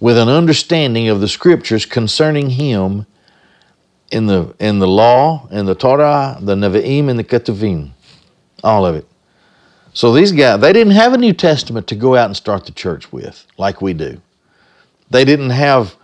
with 0.00 0.18
an 0.18 0.28
understanding 0.28 1.08
of 1.08 1.20
the 1.20 1.28
scriptures 1.28 1.86
concerning 1.86 2.50
him 2.50 3.06
in 4.10 4.26
the 4.26 4.52
in 4.58 4.80
the 4.80 4.88
law, 4.88 5.46
in 5.52 5.66
the 5.66 5.76
Torah, 5.76 6.36
the 6.40 6.56
Nevi'im, 6.56 7.08
and 7.08 7.16
the 7.16 7.22
Ketuvim. 7.22 7.92
All 8.64 8.84
of 8.84 8.96
it. 8.96 9.06
So 9.94 10.12
these 10.12 10.32
guys, 10.32 10.60
they 10.60 10.72
didn't 10.72 10.94
have 10.94 11.12
a 11.14 11.16
New 11.16 11.32
Testament 11.32 11.86
to 11.86 11.94
go 11.94 12.16
out 12.16 12.26
and 12.26 12.36
start 12.36 12.66
the 12.66 12.72
church 12.72 13.12
with, 13.12 13.46
like 13.56 13.80
we 13.80 13.94
do. 13.94 14.20
They 15.10 15.24
didn't 15.24 15.50
have 15.50 15.94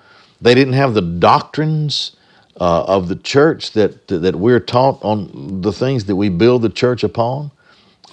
they 0.41 0.55
didn't 0.55 0.75
have 0.75 0.95
the 0.95 1.03
doctrines 1.03 2.15
uh, 2.61 2.85
of 2.85 3.09
the 3.09 3.17
church 3.17 3.73
that 3.73 4.07
that 4.07 4.37
we're 4.37 4.61
taught 4.61 5.05
on 5.05 5.63
the 5.63 5.73
things 5.73 6.05
that 6.05 6.15
we 6.15 6.29
build 6.29 6.63
the 6.63 6.71
church 6.71 7.03
upon. 7.03 7.51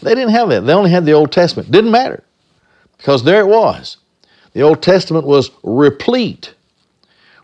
They 0.03 0.15
didn't 0.15 0.31
have 0.31 0.49
that. 0.49 0.65
They 0.65 0.73
only 0.73 0.91
had 0.91 1.05
the 1.05 1.13
Old 1.13 1.31
Testament. 1.31 1.71
Didn't 1.71 1.91
matter 1.91 2.23
because 2.97 3.23
there 3.23 3.41
it 3.41 3.47
was. 3.47 3.97
The 4.53 4.61
Old 4.61 4.81
Testament 4.81 5.25
was 5.25 5.51
replete 5.63 6.53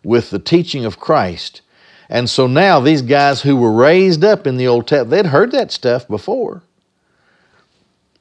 with 0.03 0.29
the 0.29 0.39
teaching 0.39 0.85
of 0.85 0.99
Christ. 0.99 1.61
And 2.09 2.29
so 2.29 2.47
now 2.47 2.79
these 2.79 3.01
guys 3.01 3.41
who 3.41 3.55
were 3.55 3.71
raised 3.71 4.23
up 4.23 4.47
in 4.47 4.57
the 4.57 4.67
Old 4.67 4.87
Testament, 4.87 5.11
they'd 5.11 5.29
heard 5.29 5.51
that 5.51 5.71
stuff 5.71 6.07
before. 6.07 6.63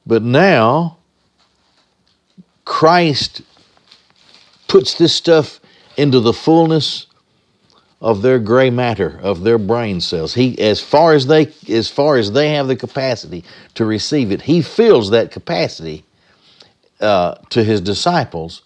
But 0.05 0.23
now 0.23 0.97
Christ 2.65 3.41
puts 4.67 4.93
this 4.93 5.15
stuff 5.15 5.59
into 5.97 6.19
the 6.19 6.33
fullness 6.33 7.07
of 8.01 8.21
their 8.21 8.39
gray 8.39 8.69
matter 8.69 9.19
of 9.21 9.43
their 9.43 9.57
brain 9.57 9.99
cells. 10.01 10.33
He 10.33 10.57
as 10.59 10.81
far 10.81 11.13
as 11.13 11.27
they 11.27 11.53
as 11.67 11.89
far 11.89 12.17
as 12.17 12.31
they 12.31 12.53
have 12.53 12.67
the 12.67 12.75
capacity 12.75 13.43
to 13.75 13.85
receive 13.85 14.31
it 14.31 14.43
he 14.43 14.61
fills 14.61 15.09
that 15.11 15.31
capacity 15.31 16.05
uh, 17.01 17.35
to 17.49 17.63
his 17.63 17.81
disciples 17.81 18.61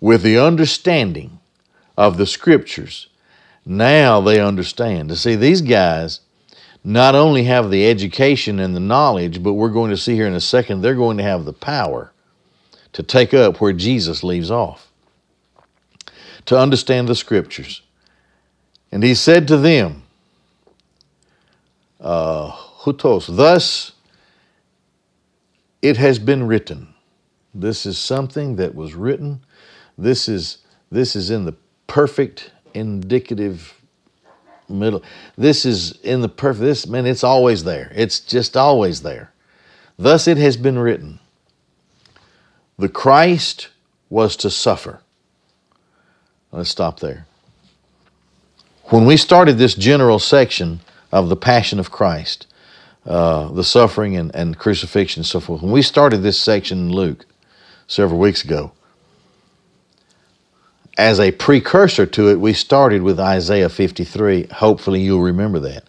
with 0.00 0.22
the 0.22 0.38
understanding 0.38 1.38
of 1.96 2.16
the 2.16 2.26
scriptures. 2.26 3.08
Now 3.64 4.20
they 4.20 4.40
understand. 4.40 5.10
To 5.10 5.16
see 5.16 5.36
these 5.36 5.62
guys 5.62 6.20
not 6.84 7.14
only 7.14 7.44
have 7.44 7.70
the 7.70 7.88
education 7.88 8.58
and 8.58 8.74
the 8.74 8.80
knowledge 8.80 9.42
but 9.42 9.54
we're 9.54 9.68
going 9.68 9.90
to 9.90 9.96
see 9.96 10.14
here 10.14 10.26
in 10.26 10.34
a 10.34 10.40
second 10.40 10.80
they're 10.80 10.94
going 10.94 11.18
to 11.18 11.22
have 11.22 11.44
the 11.44 11.52
power 11.52 12.12
to 12.92 13.02
take 13.02 13.32
up 13.32 13.60
where 13.60 13.72
jesus 13.72 14.24
leaves 14.24 14.50
off 14.50 14.88
to 16.46 16.58
understand 16.58 17.08
the 17.08 17.14
scriptures. 17.14 17.81
And 18.92 19.02
he 19.02 19.14
said 19.14 19.48
to 19.48 19.56
them, 19.56 20.02
uh, 22.00 22.52
Hutos, 22.52 23.34
thus 23.34 23.92
it 25.80 25.96
has 25.96 26.18
been 26.18 26.46
written. 26.46 26.94
This 27.54 27.86
is 27.86 27.98
something 27.98 28.56
that 28.56 28.74
was 28.74 28.94
written. 28.94 29.40
This 29.98 30.28
is, 30.28 30.58
this 30.90 31.16
is 31.16 31.30
in 31.30 31.44
the 31.46 31.54
perfect 31.86 32.52
indicative 32.74 33.74
middle. 34.68 35.02
This 35.36 35.64
is 35.64 35.98
in 36.02 36.20
the 36.20 36.28
perfect, 36.28 36.60
this, 36.62 36.86
man, 36.86 37.06
it's 37.06 37.24
always 37.24 37.64
there. 37.64 37.92
It's 37.94 38.20
just 38.20 38.56
always 38.56 39.02
there. 39.02 39.32
Thus 39.98 40.28
it 40.28 40.36
has 40.38 40.56
been 40.56 40.78
written. 40.78 41.18
The 42.78 42.88
Christ 42.88 43.68
was 44.10 44.36
to 44.36 44.50
suffer 44.50 45.00
Let's 46.52 46.68
stop 46.68 47.00
there. 47.00 47.26
When 48.92 49.06
we 49.06 49.16
started 49.16 49.56
this 49.56 49.72
general 49.72 50.18
section 50.18 50.80
of 51.10 51.30
the 51.30 51.36
Passion 51.36 51.80
of 51.80 51.90
Christ, 51.90 52.46
uh, 53.06 53.48
the 53.48 53.64
suffering 53.64 54.18
and, 54.18 54.30
and 54.36 54.58
crucifixion 54.58 55.20
and 55.20 55.26
so 55.26 55.40
forth, 55.40 55.62
when 55.62 55.72
we 55.72 55.80
started 55.80 56.18
this 56.18 56.38
section 56.38 56.78
in 56.78 56.92
Luke 56.92 57.24
several 57.86 58.20
weeks 58.20 58.44
ago, 58.44 58.72
as 60.98 61.18
a 61.18 61.30
precursor 61.30 62.04
to 62.04 62.28
it, 62.28 62.38
we 62.38 62.52
started 62.52 63.00
with 63.00 63.18
Isaiah 63.18 63.70
53. 63.70 64.48
Hopefully, 64.48 65.00
you'll 65.00 65.22
remember 65.22 65.58
that. 65.60 65.84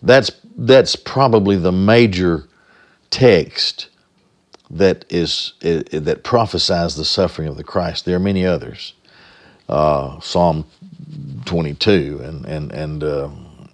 That's, 0.00 0.30
that's 0.56 0.96
probably 0.96 1.56
the 1.56 1.72
major 1.72 2.48
text 3.10 3.90
that 4.70 5.04
is, 5.10 5.52
that 5.60 6.22
prophesies 6.24 6.96
the 6.96 7.04
suffering 7.04 7.48
of 7.48 7.58
the 7.58 7.64
Christ. 7.64 8.06
There 8.06 8.16
are 8.16 8.18
many 8.18 8.46
others 8.46 8.94
uh, 9.68 10.20
Psalm 10.20 10.64
22, 11.46 12.20
and 12.22 12.44
and 12.44 12.72
and 12.72 13.04
uh, 13.04 13.28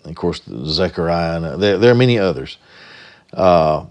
of 0.04 0.14
course 0.14 0.42
Zechariah. 0.66 1.42
And 1.42 1.62
there, 1.62 1.78
there 1.78 1.92
are 1.92 1.96
many 1.96 2.18
others. 2.18 2.58
Uh, 3.32 3.86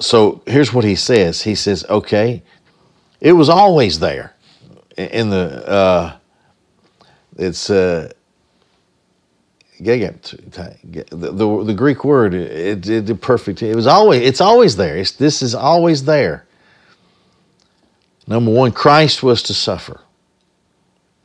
so 0.00 0.42
here's 0.46 0.72
what 0.72 0.84
he 0.84 0.94
says. 0.94 1.42
He 1.42 1.54
says, 1.54 1.84
"Okay, 1.88 2.42
it 3.20 3.32
was 3.32 3.48
always 3.48 3.98
there 3.98 4.34
in 4.96 5.30
the. 5.30 5.68
Uh, 5.68 6.16
it's 7.36 7.70
uh, 7.70 8.12
the, 11.10 11.32
the, 11.32 11.64
the 11.64 11.74
Greek 11.74 12.04
word, 12.04 12.34
it, 12.34 12.88
it, 12.88 13.10
it, 13.10 13.20
perfect. 13.20 13.62
It 13.62 13.74
was 13.74 13.86
always. 13.86 14.22
It's 14.22 14.40
always 14.40 14.76
there. 14.76 14.96
It's, 14.96 15.12
this 15.12 15.42
is 15.42 15.54
always 15.54 16.04
there. 16.04 16.46
Number 18.26 18.52
one, 18.52 18.72
Christ 18.72 19.22
was 19.22 19.42
to 19.44 19.54
suffer. 19.54 20.00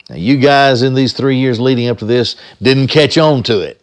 Now, 0.08 0.16
you 0.16 0.38
guys 0.38 0.82
in 0.82 0.94
these 0.94 1.12
three 1.12 1.36
years 1.36 1.60
leading 1.60 1.88
up 1.88 1.98
to 1.98 2.06
this 2.06 2.36
didn't 2.62 2.88
catch 2.88 3.18
on 3.18 3.42
to 3.44 3.60
it, 3.60 3.82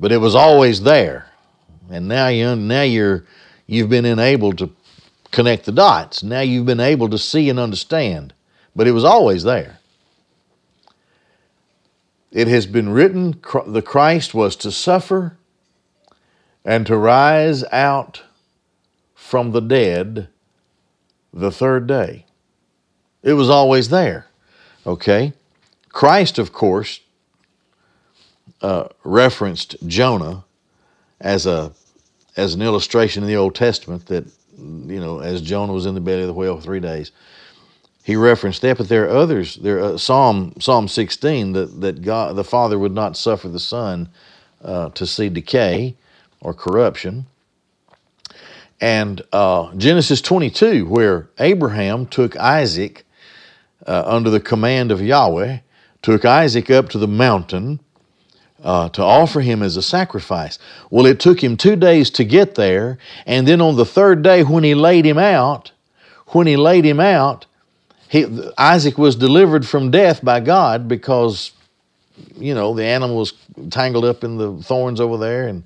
but 0.00 0.10
it 0.10 0.18
was 0.18 0.34
always 0.34 0.82
there. 0.82 1.26
And 1.88 2.08
now 2.08 2.28
you 2.28 2.56
now 2.56 2.82
you're 2.82 3.24
you've 3.66 3.88
been 3.88 4.04
enabled 4.04 4.58
to 4.58 4.70
connect 5.30 5.66
the 5.66 5.72
dots. 5.72 6.22
Now 6.22 6.40
you've 6.40 6.66
been 6.66 6.80
able 6.80 7.08
to 7.10 7.18
see 7.18 7.48
and 7.48 7.60
understand, 7.60 8.34
but 8.74 8.88
it 8.88 8.92
was 8.92 9.04
always 9.04 9.44
there. 9.44 9.78
It 12.32 12.48
has 12.48 12.66
been 12.66 12.88
written 12.88 13.40
the 13.66 13.82
Christ 13.82 14.34
was 14.34 14.56
to 14.56 14.72
suffer 14.72 15.38
and 16.64 16.84
to 16.86 16.96
rise 16.96 17.62
out 17.70 18.24
from 19.14 19.52
the 19.52 19.60
dead 19.60 20.28
the 21.32 21.52
third 21.52 21.86
day. 21.86 22.26
It 23.22 23.34
was 23.34 23.48
always 23.48 23.90
there. 23.90 24.26
Okay? 24.86 25.32
Christ, 25.88 26.38
of 26.38 26.52
course, 26.52 27.00
uh, 28.62 28.88
referenced 29.04 29.76
Jonah 29.86 30.44
as 31.20 31.46
a 31.46 31.72
as 32.36 32.54
an 32.54 32.60
illustration 32.60 33.22
in 33.22 33.28
the 33.28 33.36
Old 33.36 33.54
Testament 33.54 34.06
that 34.06 34.26
you 34.58 35.00
know 35.00 35.20
as 35.20 35.40
Jonah 35.42 35.72
was 35.72 35.86
in 35.86 35.94
the 35.94 36.00
belly 36.00 36.22
of 36.22 36.26
the 36.26 36.34
whale 36.34 36.56
for 36.56 36.62
three 36.62 36.80
days. 36.80 37.12
He 38.02 38.14
referenced 38.14 38.62
that, 38.62 38.78
but 38.78 38.88
there 38.88 39.04
are 39.06 39.16
others. 39.16 39.56
There, 39.56 39.80
uh, 39.80 39.98
Psalm 39.98 40.54
Psalm 40.60 40.88
sixteen 40.88 41.52
that 41.52 41.80
that 41.80 42.02
God 42.02 42.36
the 42.36 42.44
Father 42.44 42.78
would 42.78 42.92
not 42.94 43.16
suffer 43.16 43.48
the 43.48 43.60
Son 43.60 44.08
uh, 44.62 44.90
to 44.90 45.06
see 45.06 45.28
decay 45.28 45.96
or 46.40 46.54
corruption. 46.54 47.26
And 48.78 49.22
uh, 49.32 49.74
Genesis 49.74 50.20
22, 50.20 50.84
where 50.84 51.30
Abraham 51.38 52.04
took 52.06 52.36
Isaac 52.36 53.05
uh, 53.86 54.02
under 54.06 54.30
the 54.30 54.40
command 54.40 54.90
of 54.92 55.00
Yahweh, 55.00 55.58
took 56.02 56.24
Isaac 56.24 56.70
up 56.70 56.88
to 56.90 56.98
the 56.98 57.08
mountain 57.08 57.80
uh, 58.62 58.88
to 58.90 59.02
offer 59.02 59.40
him 59.40 59.62
as 59.62 59.76
a 59.76 59.82
sacrifice. 59.82 60.58
Well, 60.90 61.06
it 61.06 61.20
took 61.20 61.42
him 61.42 61.56
two 61.56 61.76
days 61.76 62.10
to 62.10 62.24
get 62.24 62.54
there, 62.54 62.98
and 63.26 63.46
then 63.46 63.60
on 63.60 63.76
the 63.76 63.84
third 63.84 64.22
day, 64.22 64.42
when 64.42 64.64
he 64.64 64.74
laid 64.74 65.06
him 65.06 65.18
out, 65.18 65.72
when 66.28 66.46
he 66.46 66.56
laid 66.56 66.84
him 66.84 67.00
out, 67.00 67.46
he, 68.08 68.26
Isaac 68.56 68.98
was 68.98 69.16
delivered 69.16 69.66
from 69.66 69.90
death 69.90 70.24
by 70.24 70.40
God 70.40 70.88
because, 70.88 71.52
you 72.36 72.54
know, 72.54 72.74
the 72.74 72.84
animal 72.84 73.16
was 73.16 73.32
tangled 73.70 74.04
up 74.04 74.24
in 74.24 74.36
the 74.36 74.56
thorns 74.62 75.00
over 75.00 75.18
there, 75.18 75.48
and 75.48 75.64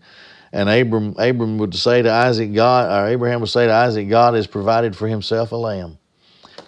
and 0.53 0.69
Abram 0.69 1.15
Abram 1.17 1.59
would 1.59 1.75
say 1.75 2.03
to 2.03 2.11
Isaac, 2.11 2.53
God, 2.53 2.91
or 2.91 3.09
Abraham 3.09 3.41
would 3.41 3.51
say 3.51 3.67
to 3.67 3.73
Isaac, 3.73 4.09
God 4.09 4.35
has 4.35 4.47
provided 4.47 4.97
for 4.97 5.07
himself 5.07 5.53
a 5.53 5.57
lamb. 5.57 5.99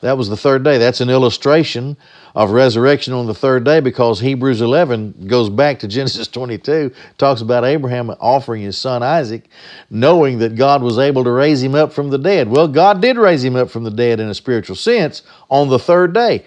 That 0.02 0.18
was 0.18 0.28
the 0.28 0.36
third 0.36 0.64
day. 0.64 0.78
That's 0.78 1.00
an 1.00 1.10
illustration 1.10 1.96
of 2.34 2.50
resurrection 2.50 3.14
on 3.14 3.26
the 3.26 3.34
third 3.34 3.64
day 3.64 3.78
because 3.78 4.18
Hebrews 4.18 4.60
11 4.60 5.26
goes 5.28 5.48
back 5.48 5.78
to 5.78 5.88
Genesis 5.88 6.26
22, 6.26 6.92
talks 7.18 7.40
about 7.40 7.64
Abraham 7.64 8.10
offering 8.20 8.62
his 8.62 8.76
son 8.76 9.04
Isaac, 9.04 9.48
knowing 9.90 10.40
that 10.40 10.56
God 10.56 10.82
was 10.82 10.98
able 10.98 11.22
to 11.22 11.30
raise 11.30 11.62
him 11.62 11.76
up 11.76 11.92
from 11.92 12.10
the 12.10 12.18
dead. 12.18 12.48
Well, 12.48 12.66
God 12.66 13.00
did 13.00 13.16
raise 13.16 13.44
him 13.44 13.54
up 13.54 13.70
from 13.70 13.84
the 13.84 13.92
dead 13.92 14.18
in 14.18 14.28
a 14.28 14.34
spiritual 14.34 14.74
sense 14.74 15.22
on 15.48 15.68
the 15.68 15.78
third 15.78 16.12
day. 16.12 16.44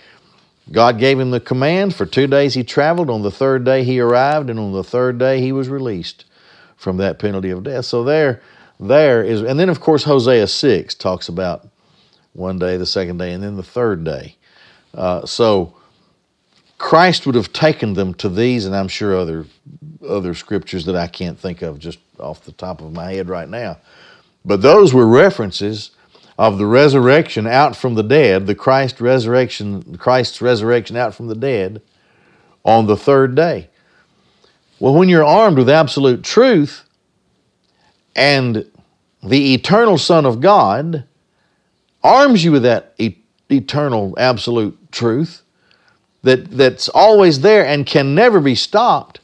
God 0.70 1.00
gave 1.00 1.18
him 1.18 1.32
the 1.32 1.40
command. 1.40 1.96
For 1.96 2.06
two 2.06 2.28
days 2.28 2.56
he 2.56 2.64
traveled. 2.66 3.10
On 3.10 3.22
the 3.22 3.32
third 3.32 3.64
day 3.64 3.86
he 3.86 4.02
arrived, 4.02 4.50
and 4.50 4.60
on 4.60 4.74
the 4.74 4.84
third 4.84 5.18
day 5.18 5.40
he 5.40 5.54
was 5.54 5.70
released 5.70 6.26
from 6.76 6.98
that 6.98 7.20
penalty 7.20 7.52
of 7.52 7.64
death. 7.64 7.86
So 7.86 8.04
there, 8.04 8.42
there 8.82 9.24
is, 9.24 9.42
and 9.42 9.58
then 9.58 9.70
of 9.70 9.80
course 9.80 10.04
Hosea 10.04 10.48
6 10.48 10.96
talks 10.96 11.30
about 11.30 11.70
one 12.36 12.60
day, 12.60 12.78
the 12.78 12.86
second 12.86 13.18
day, 13.18 13.34
and 13.34 13.44
then 13.44 13.56
the 13.56 13.64
third 13.64 14.04
day. 14.04 14.36
Uh, 14.94 15.26
so 15.26 15.76
Christ 16.78 17.26
would 17.26 17.36
have 17.36 17.54
taken 17.54 17.94
them 17.94 18.14
to 18.16 18.30
these, 18.30 18.66
and 18.66 18.76
I'm 18.76 18.88
sure 18.88 19.18
other 19.18 19.46
other 20.08 20.36
scriptures 20.36 20.86
that 20.86 20.96
I 20.96 21.08
can't 21.08 21.40
think 21.40 21.62
of 21.64 21.80
just 21.80 22.00
off 22.20 22.46
the 22.46 22.52
top 22.52 22.82
of 22.82 22.94
my 22.94 23.14
head 23.14 23.28
right 23.28 23.50
now. 23.50 23.78
But 24.44 24.62
those 24.62 24.94
were 24.94 25.08
references 25.08 25.92
of 26.38 26.58
the 26.58 26.66
resurrection 26.66 27.48
out 27.48 27.76
from 27.76 27.96
the 27.96 28.04
dead, 28.04 28.46
the 28.46 28.56
Christ 28.56 29.02
resurrection, 29.02 29.98
Christ's 29.98 30.42
resurrection 30.42 30.96
out 30.96 31.16
from 31.16 31.28
the 31.28 31.36
dead 31.36 31.82
on 32.64 32.86
the 32.86 32.98
third 32.98 33.36
day. 33.36 33.70
Well, 34.80 34.94
when 34.94 35.08
you're 35.08 35.24
armed 35.24 35.58
with 35.58 35.70
absolute 35.70 36.24
truth 36.24 36.84
and 38.16 38.70
the 39.24 39.54
eternal 39.54 39.98
Son 39.98 40.26
of 40.26 40.42
God 40.42 41.06
arms 42.06 42.44
you 42.44 42.52
with 42.52 42.64
that 42.64 42.94
e- 42.98 43.18
eternal 43.50 44.16
absolute 44.18 44.78
truth 44.92 45.42
that, 46.24 46.52
that's 46.52 46.90
always 46.90 47.42
there 47.42 47.66
and 47.66 47.86
can 47.86 48.16
never 48.16 48.40
be 48.40 48.56
stopped, 48.56 49.20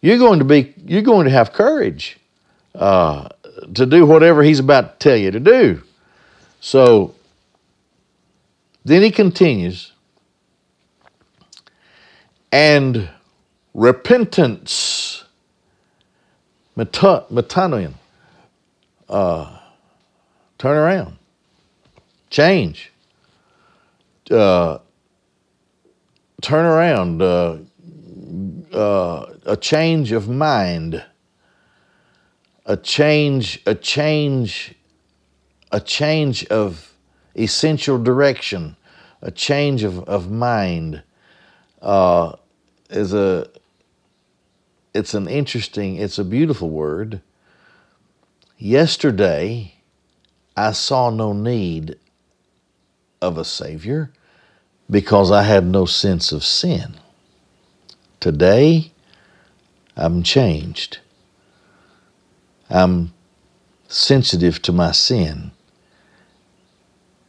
you're 0.00 0.18
going 0.18 0.38
to 0.38 0.44
be 0.44 0.74
you're 0.84 1.02
going 1.02 1.24
to 1.24 1.30
have 1.30 1.52
courage 1.52 2.18
uh, 2.74 3.28
to 3.74 3.86
do 3.86 4.06
whatever 4.06 4.42
he's 4.42 4.60
about 4.60 5.00
to 5.00 5.08
tell 5.08 5.16
you 5.16 5.30
to 5.30 5.40
do. 5.40 5.82
So 6.60 7.14
then 8.84 9.02
he 9.02 9.10
continues, 9.10 9.92
and 12.52 13.08
repentance, 13.74 15.24
metanoia, 16.76 17.94
uh, 19.08 19.58
turn 20.58 20.76
around, 20.76 21.16
change, 22.30 22.92
uh, 24.30 24.78
turn 26.42 26.64
around, 26.64 27.22
uh, 27.22 27.58
uh, 28.72 29.26
a 29.46 29.56
change 29.56 30.12
of 30.12 30.28
mind, 30.28 31.04
a 32.66 32.76
change, 32.76 33.62
a 33.66 33.74
change, 33.74 34.74
a 35.72 35.80
change 35.80 36.44
of 36.46 36.92
essential 37.36 38.02
direction, 38.02 38.76
a 39.22 39.30
change 39.30 39.84
of, 39.84 40.00
of 40.08 40.30
mind. 40.30 41.02
Uh, 41.80 42.32
is 42.90 43.12
a 43.12 43.48
it's 44.94 45.12
an 45.12 45.28
interesting, 45.28 45.96
it's 45.96 46.18
a 46.18 46.24
beautiful 46.24 46.70
word. 46.70 47.20
Yesterday, 48.56 49.74
I 50.56 50.72
saw 50.72 51.10
no 51.10 51.34
need 51.34 51.98
of 53.26 53.36
a 53.36 53.44
Savior 53.44 54.10
because 54.88 55.30
I 55.30 55.42
had 55.42 55.64
no 55.64 55.84
sense 55.84 56.32
of 56.32 56.44
sin. 56.44 56.94
Today, 58.20 58.92
I'm 59.96 60.22
changed. 60.22 60.98
I'm 62.70 63.12
sensitive 63.88 64.62
to 64.62 64.72
my 64.72 64.92
sin. 64.92 65.50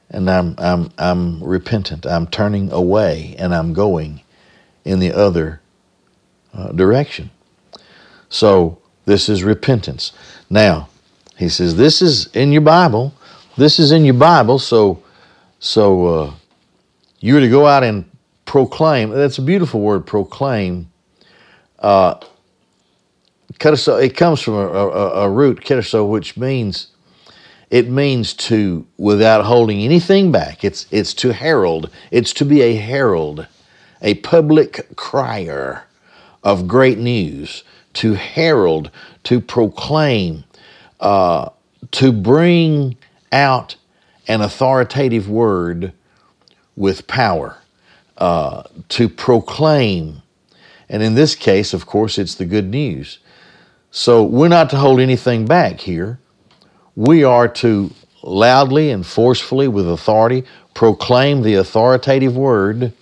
And 0.10 0.30
I'm, 0.30 0.56
I'm, 0.58 0.92
I'm 0.98 1.44
repentant. 1.44 2.06
I'm 2.06 2.28
turning 2.28 2.72
away 2.72 3.36
and 3.38 3.54
I'm 3.54 3.74
going 3.74 4.22
in 4.86 5.00
the 5.00 5.12
other 5.12 5.62
uh, 6.54 6.72
direction. 6.72 7.30
So 8.30 8.80
this 9.06 9.30
is 9.30 9.44
repentance. 9.44 10.14
Now, 10.50 10.90
he 11.38 11.50
says 11.50 11.76
this 11.76 12.02
is 12.02 12.28
in 12.36 12.52
your 12.52 12.62
Bible. 12.62 13.14
This 13.58 13.80
is 13.80 13.92
in 13.92 14.06
your 14.06 14.14
Bible. 14.14 14.60
So, 14.60 15.04
so 15.60 16.08
uh, 16.08 16.34
you're 17.20 17.40
to 17.40 17.50
go 17.50 17.66
out 17.66 17.84
and 17.84 18.10
proclaim. 18.46 19.10
That's 19.10 19.38
a 19.38 19.42
beautiful 19.42 19.82
word, 19.82 20.06
proclaim. 20.06 20.92
Uh, 21.80 22.16
it 23.60 24.16
comes 24.16 24.42
from 24.42 24.54
a, 24.54 24.68
a, 24.68 25.10
a 25.24 25.30
root, 25.30 25.62
keteso, 25.62 26.10
which 26.10 26.38
means 26.38 26.88
it 27.70 27.90
means 27.90 28.34
to 28.34 28.86
without 28.98 29.46
holding 29.46 29.82
anything 29.82 30.32
back. 30.32 30.64
It's 30.64 30.86
it's 30.92 31.14
to 31.16 31.34
herald. 31.34 31.90
It's 32.12 32.34
to 32.34 32.46
be 32.46 32.62
a 32.62 32.76
herald, 32.76 33.48
a 34.02 34.16
public 34.16 34.96
crier 34.96 35.84
of 36.44 36.68
great 36.68 36.98
news 36.98 37.64
to 37.94 38.14
herald, 38.14 38.92
to 39.24 39.42
proclaim, 39.42 40.44
uh, 41.00 41.50
to 41.92 42.12
bring 42.12 42.96
out 43.32 43.76
an 44.28 44.42
authoritative 44.42 45.30
word 45.30 45.94
with 46.76 47.08
power, 47.08 47.58
uh, 48.18 48.64
to 48.90 49.10
proclaim. 49.10 50.22
And 50.90 51.02
in 51.04 51.16
this 51.16 51.36
case, 51.36 51.74
of 51.74 51.86
course, 51.86 52.18
it's 52.18 52.36
the 52.36 52.46
good 52.46 52.70
news. 52.70 53.20
So 53.92 54.24
we're 54.24 54.48
not 54.48 54.70
to 54.72 54.78
hold 54.78 55.00
anything 55.00 55.46
back 55.46 55.80
here. 55.80 56.20
We 56.96 57.24
are 57.24 57.48
to 57.48 57.92
loudly 58.24 58.92
and 58.92 59.06
forcefully, 59.06 59.68
with 59.68 59.90
authority, 59.90 60.44
proclaim 60.74 61.42
the 61.42 61.56
authoritative 61.56 62.36
word 62.36 62.94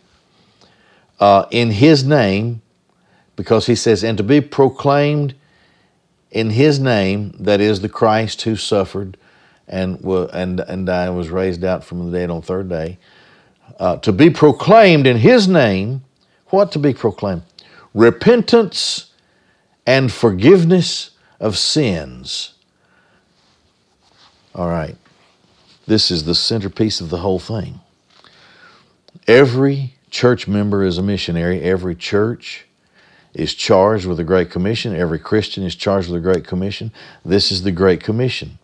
uh, 1.19 1.45
in 1.51 1.71
His 1.71 2.03
name 2.03 2.61
because 3.35 3.65
he 3.65 3.75
says, 3.75 4.03
and 4.03 4.17
to 4.17 4.23
be 4.23 4.41
proclaimed 4.41 5.35
in 6.31 6.51
his 6.51 6.79
name, 6.79 7.35
that 7.39 7.61
is 7.61 7.81
the 7.81 7.89
Christ 7.89 8.43
who 8.43 8.55
suffered 8.55 9.17
and, 9.67 9.99
and, 10.03 10.59
and 10.59 11.15
was 11.15 11.29
raised 11.29 11.63
out 11.63 11.83
from 11.83 12.09
the 12.09 12.17
dead 12.17 12.29
on 12.29 12.41
the 12.41 12.45
third 12.45 12.69
day, 12.69 12.97
uh, 13.79 13.97
to 13.97 14.11
be 14.11 14.29
proclaimed 14.29 15.07
in 15.07 15.17
his 15.17 15.47
name, 15.47 16.03
what 16.47 16.71
to 16.71 16.79
be 16.79 16.93
proclaimed? 16.93 17.43
Repentance 17.93 19.11
and 19.85 20.11
forgiveness 20.11 21.11
of 21.39 21.57
sins. 21.57 22.53
All 24.53 24.69
right, 24.69 24.95
this 25.85 26.11
is 26.11 26.23
the 26.23 26.35
centerpiece 26.35 27.01
of 27.01 27.09
the 27.09 27.17
whole 27.17 27.39
thing. 27.39 27.79
Every 29.27 29.95
church 30.09 30.47
member 30.47 30.83
is 30.83 30.97
a 30.97 31.03
missionary, 31.03 31.61
every 31.61 31.95
church 31.95 32.65
is 33.35 33.53
charged 33.53 34.05
with 34.05 34.17
the 34.17 34.23
Great 34.23 34.49
Commission. 34.49 34.95
Every 34.95 35.19
Christian 35.19 35.63
is 35.63 35.75
charged 35.75 36.09
with 36.09 36.23
the 36.23 36.31
Great 36.31 36.47
Commission. 36.47 36.91
This 37.23 37.51
is 37.51 37.63
the 37.63 37.71
Great 37.71 38.01
Commission. 38.01 38.57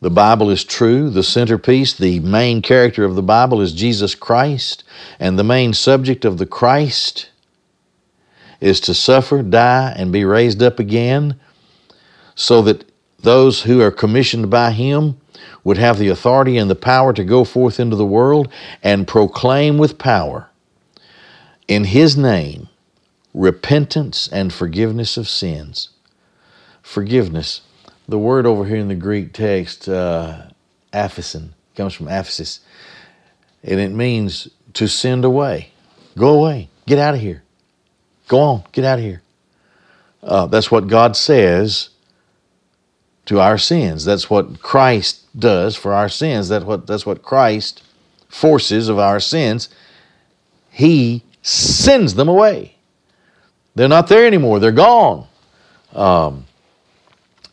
The 0.00 0.10
Bible 0.10 0.50
is 0.50 0.62
true. 0.62 1.10
The 1.10 1.24
centerpiece, 1.24 1.92
the 1.92 2.20
main 2.20 2.62
character 2.62 3.04
of 3.04 3.16
the 3.16 3.22
Bible 3.22 3.60
is 3.60 3.72
Jesus 3.72 4.14
Christ. 4.14 4.84
And 5.18 5.38
the 5.38 5.44
main 5.44 5.72
subject 5.72 6.24
of 6.24 6.38
the 6.38 6.46
Christ 6.46 7.30
is 8.60 8.80
to 8.80 8.94
suffer, 8.94 9.42
die, 9.42 9.92
and 9.96 10.12
be 10.12 10.24
raised 10.24 10.62
up 10.62 10.78
again 10.78 11.38
so 12.34 12.62
that 12.62 12.84
those 13.20 13.62
who 13.62 13.80
are 13.80 13.90
commissioned 13.90 14.50
by 14.50 14.70
Him 14.70 15.20
would 15.64 15.78
have 15.78 15.98
the 15.98 16.08
authority 16.08 16.56
and 16.56 16.70
the 16.70 16.76
power 16.76 17.12
to 17.12 17.24
go 17.24 17.44
forth 17.44 17.80
into 17.80 17.96
the 17.96 18.04
world 18.06 18.48
and 18.82 19.08
proclaim 19.08 19.78
with 19.78 19.98
power 19.98 20.48
in 21.66 21.84
His 21.84 22.16
name 22.16 22.68
repentance 23.34 24.28
and 24.28 24.52
forgiveness 24.52 25.16
of 25.16 25.28
sins. 25.28 25.90
Forgiveness. 26.82 27.60
The 28.08 28.18
word 28.18 28.46
over 28.46 28.64
here 28.64 28.78
in 28.78 28.88
the 28.88 28.94
Greek 28.94 29.32
text, 29.32 29.88
uh, 29.88 30.46
aphesin, 30.92 31.50
comes 31.76 31.94
from 31.94 32.06
aphesis, 32.06 32.60
and 33.62 33.78
it 33.78 33.90
means 33.90 34.48
to 34.74 34.88
send 34.88 35.24
away. 35.24 35.72
Go 36.16 36.34
away. 36.34 36.70
Get 36.86 36.98
out 36.98 37.14
of 37.14 37.20
here. 37.20 37.42
Go 38.26 38.40
on. 38.40 38.64
Get 38.72 38.84
out 38.84 38.98
of 38.98 39.04
here. 39.04 39.22
Uh, 40.22 40.46
that's 40.46 40.70
what 40.70 40.88
God 40.88 41.16
says 41.16 41.90
to 43.26 43.40
our 43.40 43.58
sins. 43.58 44.04
That's 44.04 44.30
what 44.30 44.60
Christ 44.60 45.26
does 45.38 45.76
for 45.76 45.92
our 45.92 46.08
sins. 46.08 46.48
That's 46.48 46.64
what, 46.64 46.86
that's 46.86 47.06
what 47.06 47.22
Christ 47.22 47.82
forces 48.28 48.88
of 48.88 48.98
our 48.98 49.20
sins. 49.20 49.68
He 50.70 51.22
sends 51.42 52.14
them 52.14 52.28
away. 52.28 52.76
They're 53.74 53.88
not 53.88 54.08
there 54.08 54.26
anymore. 54.26 54.58
They're 54.60 54.72
gone. 54.72 55.26
Um, 55.92 56.46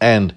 and 0.02 0.36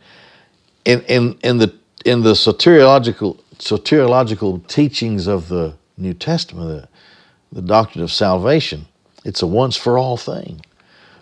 in, 0.88 1.02
in, 1.02 1.38
in 1.44 1.58
the 1.58 1.74
in 2.06 2.22
the 2.22 2.32
soteriological 2.32 3.38
soteriological 3.58 4.66
teachings 4.68 5.26
of 5.26 5.48
the 5.48 5.74
New 5.98 6.14
Testament, 6.14 6.68
the, 6.68 6.88
the 7.52 7.66
doctrine 7.66 8.02
of 8.02 8.10
salvation, 8.10 8.86
it's 9.24 9.42
a 9.42 9.46
once 9.46 9.76
for 9.76 9.98
all 9.98 10.16
thing. 10.16 10.62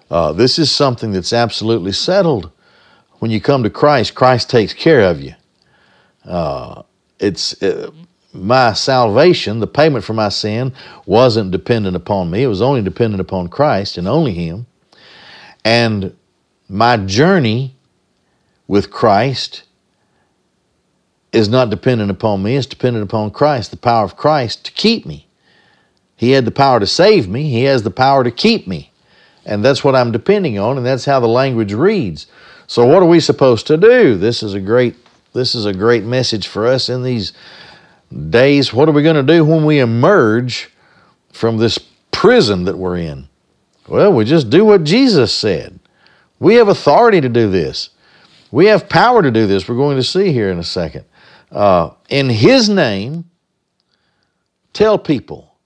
Uh, 0.09 0.33
this 0.33 0.59
is 0.59 0.71
something 0.71 1.11
that's 1.11 1.33
absolutely 1.33 1.91
settled. 1.91 2.53
When 3.19 3.33
you 3.33 3.41
come 3.41 3.65
to 3.65 3.71
Christ, 3.71 4.15
Christ 4.15 4.49
takes 4.51 4.73
care 4.73 5.01
of 5.01 5.21
you. 5.21 5.35
Uh, 6.25 6.83
it's 7.19 7.61
uh, 7.61 7.91
my 8.33 8.73
salvation, 8.73 9.59
the 9.59 9.67
payment 9.67 10.05
for 10.05 10.13
my 10.13 10.29
sin, 10.29 10.75
wasn't 11.07 11.51
dependent 11.51 11.97
upon 11.97 12.31
me. 12.31 12.45
It 12.45 12.49
was 12.49 12.63
only 12.63 12.83
dependent 12.83 13.21
upon 13.21 13.49
Christ 13.49 13.99
and 13.99 14.07
only 14.07 14.33
Him. 14.33 14.67
And 15.65 16.15
my 16.69 16.99
journey 16.99 17.76
with 18.67 18.91
Christ 18.91 19.65
is 21.33 21.49
not 21.49 21.71
dependent 21.71 22.11
upon 22.11 22.43
me, 22.43 22.57
it's 22.57 22.67
dependent 22.67 23.05
upon 23.05 23.31
Christ, 23.31 23.71
the 23.71 23.77
power 23.77 24.05
of 24.05 24.17
Christ 24.17 24.65
to 24.67 24.73
keep 24.73 25.05
me. 25.07 25.29
He 26.17 26.31
had 26.31 26.45
the 26.45 26.51
power 26.51 26.81
to 26.81 26.87
save 26.87 27.29
me, 27.29 27.51
He 27.51 27.65
has 27.65 27.83
the 27.83 27.91
power 27.91 28.25
to 28.25 28.31
keep 28.31 28.67
me. 28.67 28.93
And 29.45 29.65
that's 29.65 29.85
what 29.85 29.95
I'm 29.95 30.11
depending 30.11 30.59
on, 30.59 30.77
and 30.77 30.85
that's 30.85 31.05
how 31.05 31.21
the 31.21 31.29
language 31.29 31.73
reads. 31.73 32.27
So 32.67 32.85
what 32.85 33.03
are 33.03 33.07
we 33.07 33.21
supposed 33.21 33.67
to 33.69 33.77
do? 33.77 34.17
This 34.17 34.43
is 34.43 34.55
a 34.55 34.61
great 34.61 34.97
this 35.33 35.55
is 35.55 35.67
a 35.67 35.75
great 35.75 36.03
message 36.03 36.49
for 36.49 36.67
us 36.67 36.89
in 36.89 37.03
these 37.03 37.35
days. 38.31 38.73
What 38.73 38.89
are 38.89 38.93
we 38.93 39.03
going 39.03 39.17
to 39.17 39.35
do 39.35 39.45
when 39.45 39.67
we 39.67 39.81
emerge 39.81 40.71
from 41.31 41.59
this 41.59 41.79
prison 42.11 42.65
that 42.65 42.79
we're 42.79 42.97
in? 42.97 43.29
Well, 43.87 44.15
we 44.15 44.25
just 44.25 44.49
do 44.49 44.65
what 44.65 44.85
Jesus 44.85 45.35
said. 45.35 45.79
We 46.39 46.55
have 46.55 46.69
authority 46.69 47.21
to 47.21 47.29
do 47.29 47.51
this. 47.51 47.91
We 48.57 48.69
have 48.69 48.89
power 48.89 49.21
to 49.21 49.31
do 49.31 49.47
this. 49.47 49.69
We're 49.69 49.77
going 49.77 49.99
to 49.99 50.03
see 50.03 50.33
here 50.33 50.51
in 50.51 50.59
a 50.59 50.65
second. 50.65 51.05
Uh, 51.53 51.91
in 52.09 52.31
His 52.31 52.71
name, 52.71 53.29
tell 54.73 54.97
people 54.97 55.59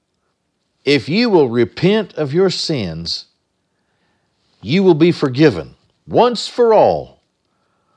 if 0.85 1.09
you 1.09 1.31
will 1.31 1.49
repent 1.49 2.15
of 2.15 2.35
your 2.35 2.51
sins, 2.51 3.27
you 4.61 4.83
will 4.83 4.97
be 4.97 5.13
forgiven 5.13 5.77
once 6.09 6.49
for 6.49 6.75
all. 6.75 7.23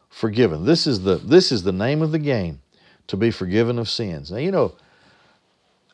Forgiven. 0.10 0.64
This 0.64 0.86
is 0.86 1.02
the 1.02 1.16
this 1.16 1.52
is 1.52 1.64
the 1.64 1.72
name 1.72 2.04
of 2.04 2.12
the 2.12 2.20
game, 2.20 2.62
to 3.08 3.18
be 3.18 3.32
forgiven 3.32 3.80
of 3.80 3.90
sins. 3.90 4.30
Now 4.32 4.38
you 4.38 4.52
know, 4.52 4.76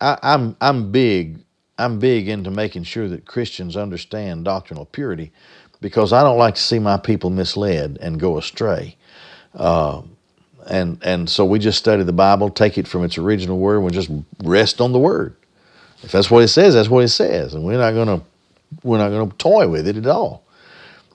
I, 0.01 0.19
I'm 0.21 0.57
I'm 0.59 0.91
big 0.91 1.45
I'm 1.77 1.99
big 1.99 2.27
into 2.27 2.51
making 2.51 2.83
sure 2.83 3.07
that 3.07 3.25
Christians 3.25 3.77
understand 3.77 4.43
doctrinal 4.43 4.83
purity 4.83 5.31
because 5.81 6.13
I 6.13 6.23
don't 6.23 6.37
like 6.37 6.55
to 6.55 6.61
see 6.61 6.79
my 6.79 6.97
people 6.97 7.29
misled 7.29 7.97
and 8.01 8.19
go 8.19 8.37
astray. 8.37 8.97
Uh, 9.53 10.01
and 10.67 10.99
and 11.03 11.29
so 11.29 11.45
we 11.45 11.59
just 11.59 11.79
study 11.79 12.03
the 12.03 12.13
Bible, 12.13 12.49
take 12.49 12.77
it 12.77 12.87
from 12.87 13.03
its 13.03 13.17
original 13.17 13.57
word, 13.57 13.77
and 13.77 13.85
we 13.85 13.91
just 13.91 14.11
rest 14.43 14.81
on 14.81 14.91
the 14.91 14.99
word. 14.99 15.35
If 16.03 16.11
that's 16.11 16.31
what 16.31 16.43
it 16.43 16.49
says, 16.49 16.75
that's 16.75 16.89
what 16.89 17.03
it 17.03 17.09
says, 17.09 17.53
and 17.53 17.63
we're 17.63 17.77
not 17.77 17.93
gonna 17.93 18.21
we're 18.83 18.97
not 18.97 19.09
gonna 19.09 19.31
toy 19.37 19.67
with 19.67 19.87
it 19.87 19.97
at 19.97 20.07
all. 20.07 20.43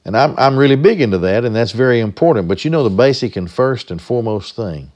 And 0.04 0.16
I'm 0.16 0.34
I'm 0.38 0.56
really 0.56 0.76
big 0.76 1.00
into 1.00 1.18
that, 1.18 1.44
and 1.44 1.54
that's 1.54 1.72
very 1.72 2.00
important. 2.00 2.48
But 2.48 2.64
you 2.64 2.70
know, 2.70 2.84
the 2.84 2.90
basic 2.90 3.36
and 3.36 3.50
first 3.50 3.90
and 3.90 4.00
foremost 4.02 4.56
thing 4.56 4.90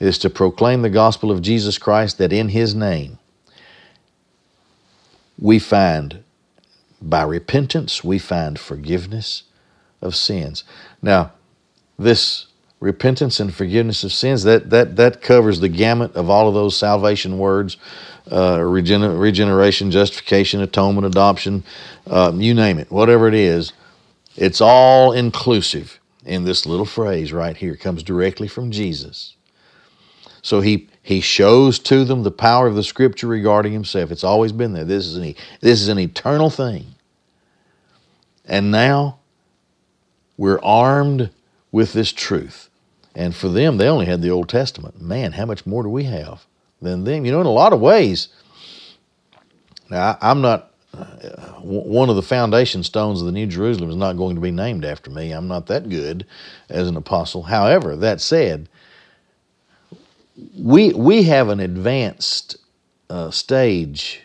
is 0.00 0.18
to 0.18 0.30
proclaim 0.30 0.82
the 0.82 0.90
gospel 0.90 1.30
of 1.30 1.42
Jesus 1.42 1.78
Christ 1.78 2.18
that 2.18 2.32
in 2.32 2.48
His 2.48 2.74
name 2.74 3.18
we 5.38 5.58
find 5.58 6.24
by 7.10 7.22
repentance, 7.22 8.04
we 8.04 8.18
find 8.18 8.58
forgiveness 8.58 9.44
of 10.02 10.16
sins. 10.16 10.64
Now, 11.02 11.32
this 11.98 12.46
repentance 12.80 13.40
and 13.40 13.54
forgiveness 13.54 14.04
of 14.04 14.12
sins, 14.12 14.42
that, 14.44 14.70
that, 14.70 14.96
that 14.96 15.22
covers 15.22 15.60
the 15.60 15.68
gamut 15.68 16.14
of 16.16 16.28
all 16.28 16.48
of 16.48 16.54
those 16.54 16.76
salvation 16.76 17.38
words 17.38 17.76
uh, 18.30 18.58
regener- 18.58 19.18
regeneration, 19.18 19.90
justification, 19.90 20.60
atonement, 20.60 21.06
adoption, 21.06 21.64
uh, 22.06 22.32
you 22.34 22.54
name 22.54 22.78
it, 22.78 22.90
whatever 22.90 23.28
it 23.28 23.34
is. 23.34 23.72
It's 24.36 24.60
all 24.60 25.12
inclusive 25.12 26.00
in 26.24 26.44
this 26.44 26.66
little 26.66 26.86
phrase 26.86 27.32
right 27.32 27.56
here. 27.56 27.74
It 27.74 27.80
comes 27.80 28.02
directly 28.02 28.48
from 28.48 28.70
Jesus. 28.70 29.36
So 30.42 30.60
he 30.60 30.88
he 31.02 31.20
shows 31.20 31.78
to 31.80 32.04
them 32.04 32.22
the 32.22 32.30
power 32.30 32.66
of 32.66 32.74
the 32.76 32.82
Scripture 32.82 33.26
regarding 33.26 33.72
himself. 33.74 34.10
It's 34.10 34.24
always 34.24 34.52
been 34.52 34.72
there. 34.72 34.84
This 34.84 35.06
is 35.06 35.16
an, 35.16 35.34
this 35.60 35.82
is 35.82 35.88
an 35.88 35.98
eternal 35.98 36.48
thing. 36.50 36.93
And 38.44 38.70
now 38.70 39.18
we're 40.36 40.60
armed 40.62 41.30
with 41.72 41.92
this 41.92 42.12
truth. 42.12 42.68
And 43.14 43.34
for 43.34 43.48
them, 43.48 43.76
they 43.76 43.88
only 43.88 44.06
had 44.06 44.22
the 44.22 44.30
Old 44.30 44.48
Testament. 44.48 45.00
Man, 45.00 45.32
how 45.32 45.46
much 45.46 45.66
more 45.66 45.82
do 45.82 45.88
we 45.88 46.04
have 46.04 46.44
than 46.82 47.04
them? 47.04 47.24
You 47.24 47.32
know, 47.32 47.40
in 47.40 47.46
a 47.46 47.50
lot 47.50 47.72
of 47.72 47.80
ways, 47.80 48.28
now 49.88 50.18
I'm 50.20 50.40
not, 50.40 50.72
uh, 50.92 51.36
one 51.60 52.10
of 52.10 52.16
the 52.16 52.22
foundation 52.22 52.82
stones 52.82 53.20
of 53.20 53.26
the 53.26 53.32
New 53.32 53.46
Jerusalem 53.46 53.90
is 53.90 53.96
not 53.96 54.16
going 54.16 54.34
to 54.34 54.40
be 54.40 54.50
named 54.50 54.84
after 54.84 55.10
me. 55.10 55.32
I'm 55.32 55.48
not 55.48 55.66
that 55.66 55.88
good 55.88 56.26
as 56.68 56.88
an 56.88 56.96
apostle. 56.96 57.42
However, 57.42 57.96
that 57.96 58.20
said, 58.20 58.68
we, 60.58 60.92
we 60.92 61.22
have 61.24 61.48
an 61.48 61.60
advanced 61.60 62.56
uh, 63.08 63.30
stage 63.30 64.20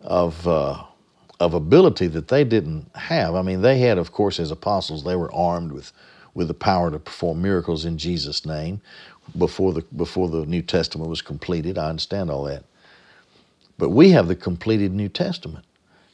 of 0.00 0.46
uh, 0.46 0.84
of 1.40 1.54
ability 1.54 2.08
that 2.08 2.28
they 2.28 2.44
didn't 2.44 2.90
have. 2.96 3.34
I 3.34 3.42
mean, 3.42 3.62
they 3.62 3.78
had, 3.78 3.98
of 3.98 4.12
course, 4.12 4.40
as 4.40 4.50
apostles, 4.50 5.04
they 5.04 5.16
were 5.16 5.32
armed 5.34 5.72
with, 5.72 5.92
with 6.34 6.48
the 6.48 6.54
power 6.54 6.90
to 6.90 6.98
perform 6.98 7.42
miracles 7.42 7.84
in 7.84 7.98
Jesus' 7.98 8.46
name 8.46 8.80
before 9.36 9.72
the, 9.72 9.82
before 9.96 10.28
the 10.28 10.46
New 10.46 10.62
Testament 10.62 11.10
was 11.10 11.22
completed. 11.22 11.78
I 11.78 11.90
understand 11.90 12.30
all 12.30 12.44
that. 12.44 12.64
But 13.78 13.90
we 13.90 14.10
have 14.10 14.28
the 14.28 14.36
completed 14.36 14.92
New 14.92 15.08
Testament 15.08 15.64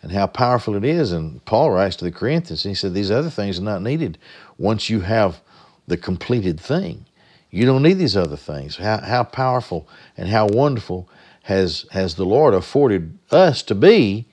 and 0.03 0.13
how 0.13 0.27
powerful 0.27 0.75
it 0.75 0.85
is. 0.85 1.13
And 1.13 1.45
Paul 1.45 1.71
writes 1.71 1.97
to 1.97 2.05
the 2.05 2.13
Corinthians, 2.13 2.65
and 2.65 2.71
he 2.73 2.75
said, 2.75 2.95
These 2.95 3.11
other 3.11 3.31
things 3.31 3.59
are 3.59 3.63
not 3.65 3.83
needed 3.83 4.19
once 4.59 4.91
you 4.91 5.01
have 5.01 5.41
the 5.87 5.97
completed 5.97 6.61
thing. 6.61 7.07
You 7.51 7.67
don't 7.67 7.83
need 7.83 7.95
these 7.95 8.17
other 8.17 8.37
things. 8.37 8.77
How, 8.77 8.99
how 8.99 9.25
powerful 9.25 9.89
and 10.17 10.29
how 10.29 10.49
wonderful 10.49 11.09
has, 11.43 11.87
has 11.93 12.17
the 12.17 12.25
Lord 12.27 12.55
afforded 12.55 13.19
us 13.31 13.63
to 13.65 13.75
be 13.75 14.27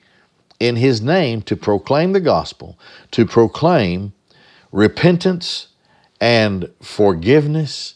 in 0.60 0.76
His 0.76 1.00
name 1.00 1.42
to 1.42 1.56
proclaim 1.56 2.12
the 2.12 2.20
gospel, 2.20 2.78
to 3.10 3.26
proclaim 3.26 4.12
repentance 4.70 5.68
and 6.20 6.70
forgiveness 6.80 7.94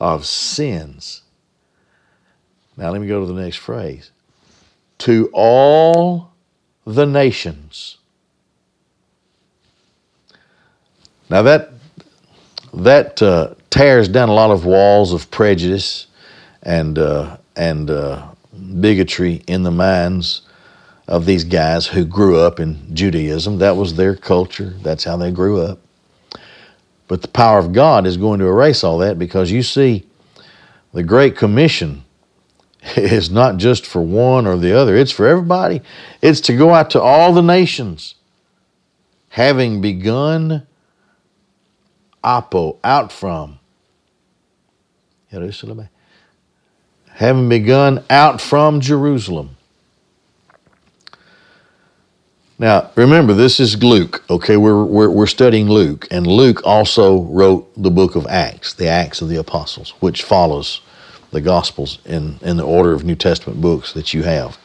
of 0.00 0.26
sins. 0.26 1.22
Now, 2.76 2.90
let 2.90 3.00
me 3.00 3.06
go 3.06 3.20
to 3.20 3.32
the 3.32 3.40
next 3.40 3.56
phrase. 3.56 4.10
To 4.98 5.30
all 5.32 6.32
the 6.84 7.06
nations. 7.06 7.98
Now, 11.30 11.42
that, 11.42 11.70
that 12.74 13.22
uh, 13.22 13.54
tears 13.70 14.08
down 14.08 14.28
a 14.28 14.34
lot 14.34 14.50
of 14.50 14.64
walls 14.64 15.12
of 15.12 15.30
prejudice 15.30 16.08
and, 16.62 16.98
uh, 16.98 17.36
and 17.56 17.90
uh, 17.90 18.26
bigotry 18.80 19.42
in 19.46 19.62
the 19.62 19.70
minds 19.70 20.42
of 21.08 21.26
these 21.26 21.44
guys 21.44 21.86
who 21.86 22.04
grew 22.04 22.38
up 22.38 22.60
in 22.60 22.94
Judaism. 22.94 23.58
That 23.58 23.76
was 23.76 23.94
their 23.94 24.14
culture, 24.14 24.74
that's 24.82 25.04
how 25.04 25.16
they 25.16 25.30
grew 25.30 25.60
up. 25.60 25.80
But 27.08 27.22
the 27.22 27.28
power 27.28 27.58
of 27.58 27.72
God 27.72 28.06
is 28.06 28.16
going 28.16 28.40
to 28.40 28.46
erase 28.46 28.84
all 28.84 28.98
that 28.98 29.18
because 29.18 29.50
you 29.50 29.62
see, 29.62 30.06
the 30.92 31.02
Great 31.02 31.36
Commission 31.36 32.04
is 32.96 33.30
not 33.30 33.56
just 33.56 33.86
for 33.86 34.00
one 34.02 34.46
or 34.46 34.56
the 34.56 34.72
other, 34.72 34.96
it's 34.96 35.12
for 35.12 35.26
everybody. 35.26 35.82
It's 36.20 36.40
to 36.42 36.56
go 36.56 36.70
out 36.70 36.90
to 36.90 37.02
all 37.02 37.32
the 37.32 37.42
nations, 37.42 38.14
having 39.28 39.80
begun 39.80 40.66
apo, 42.22 42.78
out 42.84 43.10
from 43.12 43.58
having 47.14 47.48
begun 47.48 48.04
out 48.10 48.40
from 48.40 48.80
Jerusalem 48.80 49.56
Now, 52.62 52.92
remember, 52.94 53.34
this 53.34 53.58
is 53.58 53.82
Luke, 53.82 54.22
okay? 54.30 54.56
We're, 54.56 54.84
we're, 54.84 55.10
we're 55.10 55.26
studying 55.26 55.68
Luke, 55.68 56.06
and 56.12 56.24
Luke 56.24 56.64
also 56.64 57.22
wrote 57.22 57.68
the 57.76 57.90
book 57.90 58.14
of 58.14 58.24
Acts, 58.28 58.72
the 58.72 58.86
Acts 58.86 59.20
of 59.20 59.28
the 59.28 59.34
Apostles, 59.34 59.94
which 59.98 60.22
follows 60.22 60.80
the 61.32 61.40
Gospels 61.40 61.98
in, 62.04 62.38
in 62.40 62.58
the 62.58 62.64
order 62.64 62.92
of 62.92 63.02
New 63.02 63.16
Testament 63.16 63.60
books 63.60 63.92
that 63.94 64.14
you 64.14 64.22
have. 64.22 64.58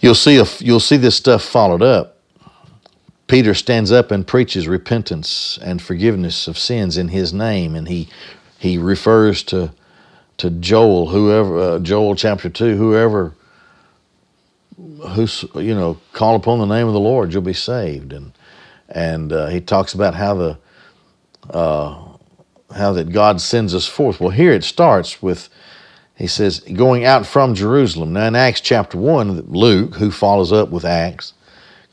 You'll 0.00 0.16
see, 0.16 0.38
a, 0.38 0.46
you'll 0.58 0.80
see 0.80 0.96
this 0.96 1.14
stuff 1.14 1.44
followed 1.44 1.82
up. 1.82 2.16
Peter 3.28 3.54
stands 3.54 3.92
up 3.92 4.10
and 4.10 4.26
preaches 4.26 4.66
repentance 4.66 5.60
and 5.62 5.80
forgiveness 5.80 6.48
of 6.48 6.58
sins 6.58 6.98
in 6.98 7.06
his 7.06 7.32
name, 7.32 7.76
and 7.76 7.86
he, 7.86 8.08
he 8.58 8.78
refers 8.78 9.44
to, 9.44 9.72
to 10.38 10.50
Joel, 10.50 11.10
whoever, 11.10 11.56
uh, 11.60 11.78
Joel 11.78 12.16
chapter 12.16 12.50
2, 12.50 12.76
whoever 12.76 13.36
who's 14.78 15.44
you 15.54 15.74
know 15.74 15.98
call 16.12 16.36
upon 16.36 16.58
the 16.58 16.66
name 16.66 16.86
of 16.86 16.92
the 16.92 17.00
Lord, 17.00 17.32
you'll 17.32 17.42
be 17.42 17.52
saved. 17.52 18.12
And 18.12 18.32
and 18.88 19.32
uh, 19.32 19.46
he 19.48 19.60
talks 19.60 19.94
about 19.94 20.14
how 20.14 20.34
the 20.34 20.58
uh, 21.50 22.02
how 22.74 22.92
that 22.92 23.12
God 23.12 23.40
sends 23.40 23.74
us 23.74 23.86
forth. 23.86 24.20
Well, 24.20 24.30
here 24.30 24.52
it 24.52 24.64
starts 24.64 25.22
with 25.22 25.48
he 26.16 26.26
says 26.26 26.60
going 26.60 27.04
out 27.04 27.26
from 27.26 27.54
Jerusalem. 27.54 28.12
Now 28.12 28.26
in 28.26 28.36
Acts 28.36 28.60
chapter 28.60 28.98
one, 28.98 29.40
Luke, 29.42 29.96
who 29.96 30.10
follows 30.10 30.52
up 30.52 30.70
with 30.70 30.84
Acts, 30.84 31.34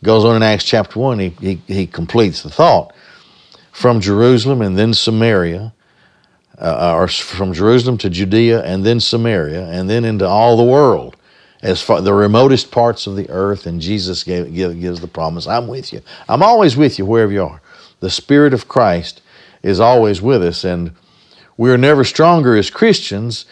goes 0.04 0.24
on 0.26 0.36
in 0.36 0.44
Acts 0.44 0.64
chapter 0.64 1.00
one. 1.00 1.20
He 1.20 1.30
he, 1.40 1.62
he 1.68 1.88
completes 1.88 2.44
the 2.44 2.50
thought 2.50 2.94
from 3.72 4.00
Jerusalem 4.00 4.62
and 4.62 4.78
then 4.78 4.94
Samaria. 4.94 5.74
Uh, 6.58 6.94
or 6.96 7.10
from 7.10 7.52
Jerusalem 7.52 7.98
to 7.98 8.10
Judea 8.10 8.64
and 8.64 8.86
then 8.86 9.02
Samaria 9.02 9.66
and 9.66 9.90
then 9.90 10.06
into 10.06 10.26
all 10.26 10.56
the 10.56 10.64
world 10.64 11.18
as 11.66 11.82
far 11.82 12.00
the 12.00 12.14
remotest 12.14 12.70
parts 12.70 13.08
of 13.08 13.16
the 13.16 13.28
earth, 13.32 13.66
and 13.66 13.82
Jesus 13.82 14.24
gave, 14.24 14.54
give, 14.54 14.80
gives 14.80 15.02
the 15.02 15.08
promise, 15.08 15.48
I'm 15.48 15.68
with 15.68 15.92
you. 15.92 16.02
I'm 16.30 16.44
always 16.44 16.78
with 16.78 17.00
you 17.00 17.06
wherever 17.08 17.32
you 17.32 17.44
are. 17.44 17.62
The 18.02 18.10
Spirit 18.12 18.54
of 18.54 18.68
Christ 18.68 19.22
is 19.64 19.80
always 19.80 20.22
with 20.22 20.44
us, 20.44 20.64
and 20.64 20.92
we're 21.58 21.78
never 21.78 22.04
stronger 22.04 22.56
as 22.56 22.70
Christians 22.70 23.48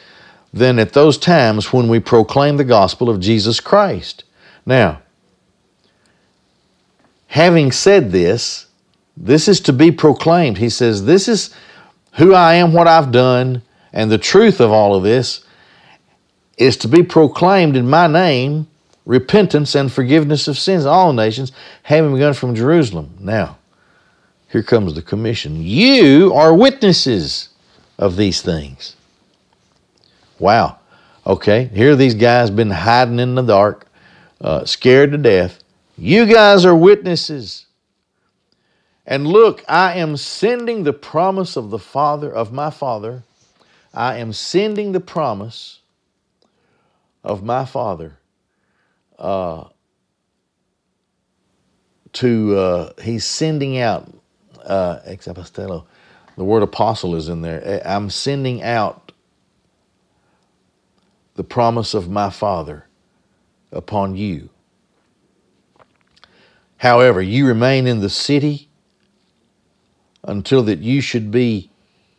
than 0.53 0.77
at 0.77 0.93
those 0.93 1.17
times 1.17 1.73
when 1.73 1.87
we 1.87 1.99
proclaim 1.99 2.57
the 2.57 2.63
gospel 2.63 3.09
of 3.09 3.19
Jesus 3.19 3.59
Christ. 3.59 4.23
Now, 4.63 5.01
having 7.25 7.71
said 7.71 8.11
this, 8.11 8.67
this 9.17 9.47
is 9.47 9.59
to 9.61 9.73
be 9.73 9.91
proclaimed. 9.91 10.59
He 10.59 10.69
says, 10.69 11.05
This 11.05 11.27
is 11.27 11.55
who 12.17 12.35
I 12.35 12.55
am, 12.55 12.73
what 12.73 12.87
I've 12.87 13.11
done, 13.11 13.63
and 13.91 14.11
the 14.11 14.19
truth 14.19 14.61
of 14.61 14.71
all 14.71 14.93
of 14.93 15.01
this 15.01 15.42
is 16.57 16.77
to 16.77 16.87
be 16.87 17.03
proclaimed 17.03 17.75
in 17.75 17.89
my 17.89 18.07
name 18.07 18.67
repentance 19.05 19.75
and 19.75 19.91
forgiveness 19.91 20.47
of 20.47 20.57
sins, 20.57 20.85
all 20.85 21.13
nations, 21.13 21.51
having 21.83 22.13
begun 22.13 22.33
from 22.33 22.55
Jerusalem. 22.55 23.15
Now, 23.19 23.57
here 24.49 24.63
comes 24.63 24.93
the 24.93 25.01
commission. 25.01 25.61
You 25.61 26.33
are 26.33 26.53
witnesses 26.53 27.49
of 27.97 28.15
these 28.15 28.41
things. 28.41 28.95
Wow. 30.39 30.79
Okay, 31.25 31.65
here 31.73 31.95
these 31.95 32.15
guys 32.15 32.49
been 32.49 32.69
hiding 32.69 33.19
in 33.19 33.35
the 33.35 33.41
dark, 33.41 33.87
uh, 34.41 34.65
scared 34.65 35.11
to 35.11 35.17
death. 35.17 35.63
You 35.97 36.25
guys 36.25 36.65
are 36.65 36.75
witnesses. 36.75 37.65
And 39.05 39.27
look, 39.27 39.63
I 39.67 39.95
am 39.95 40.17
sending 40.17 40.83
the 40.83 40.93
promise 40.93 41.55
of 41.55 41.69
the 41.69 41.79
Father, 41.79 42.31
of 42.31 42.51
my 42.51 42.69
Father. 42.69 43.23
I 43.93 44.17
am 44.17 44.33
sending 44.33 44.91
the 44.91 44.99
promise 44.99 45.79
of 47.23 47.43
my 47.43 47.65
Father 47.65 48.17
uh, 49.17 49.65
to, 52.13 52.55
uh, 52.55 52.93
he's 53.01 53.25
sending 53.25 53.77
out, 53.79 54.11
uh, 54.65 54.99
ex 55.05 55.27
apostello, 55.27 55.85
the 56.35 56.43
word 56.43 56.63
apostle 56.63 57.15
is 57.15 57.29
in 57.29 57.41
there. 57.41 57.81
I'm 57.85 58.09
sending 58.09 58.63
out 58.63 59.11
the 61.35 61.43
promise 61.43 61.93
of 61.93 62.09
my 62.09 62.29
Father 62.29 62.87
upon 63.71 64.15
you. 64.15 64.49
However, 66.77 67.21
you 67.21 67.47
remain 67.47 67.87
in 67.87 68.01
the 68.01 68.09
city 68.09 68.67
until 70.23 70.63
that 70.63 70.79
you 70.79 71.01
should 71.01 71.31
be 71.31 71.69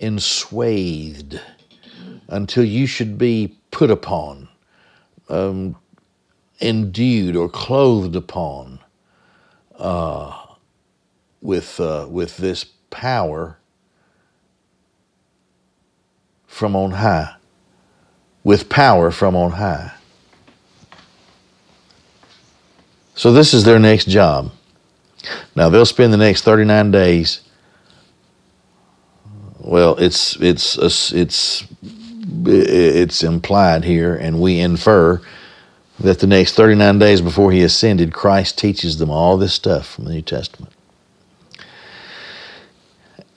enswathed, 0.00 1.40
until 2.28 2.64
you 2.64 2.86
should 2.86 3.18
be 3.18 3.56
put 3.70 3.90
upon 3.90 4.48
um, 5.28 5.76
endued 6.60 7.36
or 7.36 7.48
clothed 7.48 8.16
upon 8.16 8.80
uh, 9.78 10.36
with, 11.42 11.80
uh, 11.80 12.06
with 12.10 12.36
this 12.38 12.64
power 12.90 13.58
from 16.46 16.76
on 16.76 16.92
high, 16.92 17.34
with 18.44 18.68
power 18.68 19.10
from 19.10 19.36
on 19.36 19.52
high. 19.52 19.92
So, 23.16 23.32
this 23.32 23.54
is 23.54 23.64
their 23.64 23.78
next 23.78 24.08
job. 24.08 24.50
Now, 25.56 25.68
they'll 25.68 25.86
spend 25.86 26.12
the 26.12 26.18
next 26.18 26.42
39 26.42 26.90
days. 26.90 27.40
Well, 29.58 29.96
it's, 29.96 30.36
it's, 30.40 30.76
it's 31.12 31.64
it's 32.26 33.22
implied 33.22 33.84
here, 33.84 34.14
and 34.14 34.40
we 34.40 34.58
infer 34.58 35.20
that 36.00 36.18
the 36.18 36.26
next 36.26 36.54
39 36.54 36.98
days 36.98 37.20
before 37.20 37.52
he 37.52 37.62
ascended, 37.62 38.12
Christ 38.12 38.58
teaches 38.58 38.98
them 38.98 39.10
all 39.10 39.36
this 39.36 39.54
stuff 39.54 39.86
from 39.86 40.04
the 40.04 40.12
New 40.14 40.22
Testament. 40.22 40.72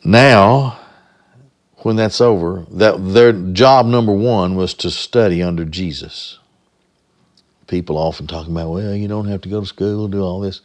Now, 0.04 0.80
when 1.80 1.96
that's 1.96 2.22
over, 2.22 2.66
that 2.72 3.14
their 3.14 3.34
job 3.34 3.86
number 3.86 4.14
one 4.14 4.56
was 4.56 4.74
to 4.76 4.90
study 4.90 5.44
under 5.44 5.66
Jesus. 5.66 6.40
People 7.68 7.98
often 7.98 8.26
talk 8.26 8.48
about, 8.48 8.70
well, 8.72 8.96
you 8.96 9.08
don't 9.08 9.28
have 9.28 9.42
to 9.42 9.50
go 9.50 9.60
to 9.60 9.66
school, 9.66 10.08
do 10.08 10.22
all 10.22 10.40
this. 10.40 10.62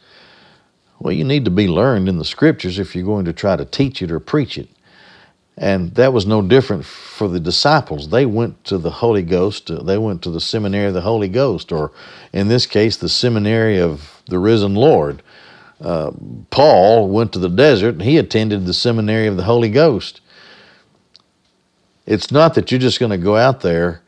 Well, 0.99 1.13
you 1.13 1.25
need 1.25 1.45
to 1.45 1.51
be 1.51 1.67
learned 1.67 2.07
in 2.07 2.17
the 2.17 2.25
scriptures 2.25 2.79
if 2.79 2.95
you're 2.95 3.05
going 3.05 3.25
to 3.25 3.33
try 3.33 3.57
to 3.57 3.65
teach 3.65 4.01
it 4.01 4.11
or 4.11 4.19
preach 4.19 4.57
it. 4.57 4.69
And 5.57 5.93
that 5.95 6.13
was 6.13 6.25
no 6.25 6.41
different 6.41 6.83
for 6.83 7.27
the 7.27 7.39
disciples. 7.39 8.09
They 8.09 8.25
went 8.25 8.63
to 8.65 8.77
the 8.77 8.89
Holy 8.89 9.21
Ghost, 9.21 9.71
they 9.85 9.97
went 9.97 10.23
to 10.23 10.31
the 10.31 10.41
seminary 10.41 10.87
of 10.87 10.95
the 10.95 11.01
Holy 11.01 11.29
Ghost, 11.29 11.71
or 11.71 11.91
in 12.31 12.47
this 12.47 12.65
case, 12.65 12.97
the 12.97 13.09
seminary 13.09 13.79
of 13.79 14.21
the 14.27 14.39
risen 14.39 14.73
Lord. 14.73 15.21
Uh, 15.79 16.11
Paul 16.49 17.09
went 17.09 17.33
to 17.33 17.39
the 17.39 17.49
desert 17.49 17.95
and 17.95 18.01
he 18.01 18.17
attended 18.17 18.65
the 18.65 18.73
seminary 18.73 19.27
of 19.27 19.37
the 19.37 19.43
Holy 19.43 19.69
Ghost. 19.69 20.21
It's 22.05 22.31
not 22.31 22.55
that 22.55 22.71
you're 22.71 22.79
just 22.79 22.99
going 22.99 23.11
to 23.11 23.17
go 23.17 23.35
out 23.35 23.61
there 23.61 24.01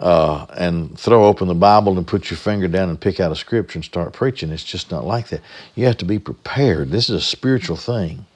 uh, 0.00 0.46
and 0.56 0.98
throw 0.98 1.26
open 1.26 1.48
the 1.48 1.54
Bible 1.54 1.96
and 1.96 2.06
put 2.06 2.30
your 2.30 2.38
finger 2.38 2.68
down 2.68 2.88
and 2.88 3.00
pick 3.00 3.20
out 3.20 3.32
a 3.32 3.36
scripture 3.36 3.78
and 3.78 3.84
start 3.84 4.12
preaching. 4.12 4.50
It's 4.50 4.64
just 4.64 4.90
not 4.90 5.04
like 5.04 5.28
that. 5.28 5.40
You 5.74 5.86
have 5.86 5.98
to 5.98 6.04
be 6.04 6.18
prepared. 6.18 6.90
This 6.90 7.08
is 7.08 7.16
a 7.16 7.20
spiritual 7.20 7.76
thing. 7.76 8.26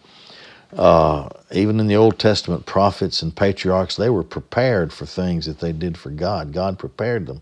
Uh, 0.76 1.28
even 1.50 1.81
in 1.81 1.87
the 1.87 1.96
Old 1.96 2.18
Testament, 2.18 2.66
prophets 2.66 3.22
and 3.22 3.35
patriarchs, 3.35 3.96
they 3.96 4.11
were 4.11 4.22
prepared 4.22 4.92
for 4.92 5.07
things 5.07 5.46
that 5.46 5.61
they 5.61 5.72
did 5.72 5.96
for 5.96 6.11
God. 6.11 6.52
God 6.52 6.78
prepared 6.78 7.26
them. 7.26 7.40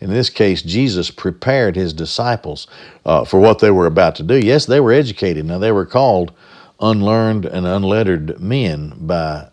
In 0.00 0.10
this 0.10 0.30
case, 0.30 0.62
Jesus 0.62 1.10
prepared 1.10 1.76
his 1.76 1.92
disciples 1.92 2.66
uh, 3.04 3.24
for 3.24 3.40
what 3.40 3.58
they 3.58 3.70
were 3.70 3.86
about 3.86 4.14
to 4.16 4.22
do. 4.22 4.36
Yes, 4.36 4.66
they 4.66 4.80
were 4.80 4.92
educated. 4.92 5.44
Now, 5.44 5.58
they 5.58 5.72
were 5.72 5.86
called 5.86 6.32
unlearned 6.80 7.44
and 7.44 7.66
unlettered 7.66 8.40
men 8.40 8.94
by, 8.96 9.48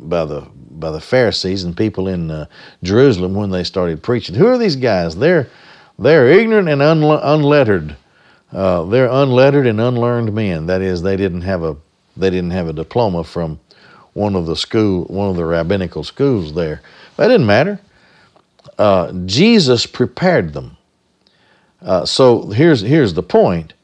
by, 0.00 0.24
the, 0.24 0.48
by 0.70 0.90
the 0.90 1.00
Pharisees 1.00 1.62
and 1.62 1.76
people 1.76 2.08
in 2.08 2.30
uh, 2.30 2.46
Jerusalem 2.82 3.34
when 3.34 3.50
they 3.50 3.62
started 3.62 4.02
preaching. 4.02 4.34
Who 4.34 4.46
are 4.46 4.58
these 4.58 4.76
guys? 4.76 5.16
They're, 5.16 5.48
they're 5.98 6.28
ignorant 6.28 6.68
and 6.68 6.82
unlettered. 6.82 7.96
Uh, 8.52 8.84
they're 8.84 9.08
unlettered 9.08 9.66
and 9.66 9.80
unlearned 9.80 10.34
men. 10.34 10.66
That 10.66 10.82
is, 10.82 11.02
they 11.02 11.16
didn't 11.16 11.42
have 11.42 11.62
a 11.62 11.76
they 12.16 12.30
didn't 12.30 12.50
have 12.50 12.68
a 12.68 12.72
diploma 12.72 13.24
from 13.24 13.58
one 14.14 14.36
of 14.36 14.46
the 14.46 14.56
school, 14.56 15.04
one 15.04 15.30
of 15.30 15.36
the 15.36 15.44
rabbinical 15.44 16.04
schools 16.04 16.54
there. 16.54 16.82
That 17.16 17.28
didn't 17.28 17.46
matter. 17.46 17.80
Uh, 18.78 19.12
Jesus 19.26 19.86
prepared 19.86 20.52
them. 20.52 20.76
Uh, 21.80 22.04
so 22.04 22.48
here's 22.48 22.80
here's 22.80 23.14
the 23.14 23.22
point. 23.22 23.74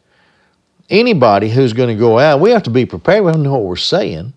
Anybody 0.90 1.50
who's 1.50 1.72
going 1.72 1.88
to 1.94 1.98
go 1.98 2.18
out, 2.18 2.40
we 2.40 2.50
have 2.50 2.62
to 2.64 2.70
be 2.70 2.86
prepared. 2.86 3.22
We 3.24 3.28
have 3.28 3.36
to 3.36 3.42
know 3.42 3.52
what 3.52 3.64
we're 3.64 3.76
saying, 3.76 4.32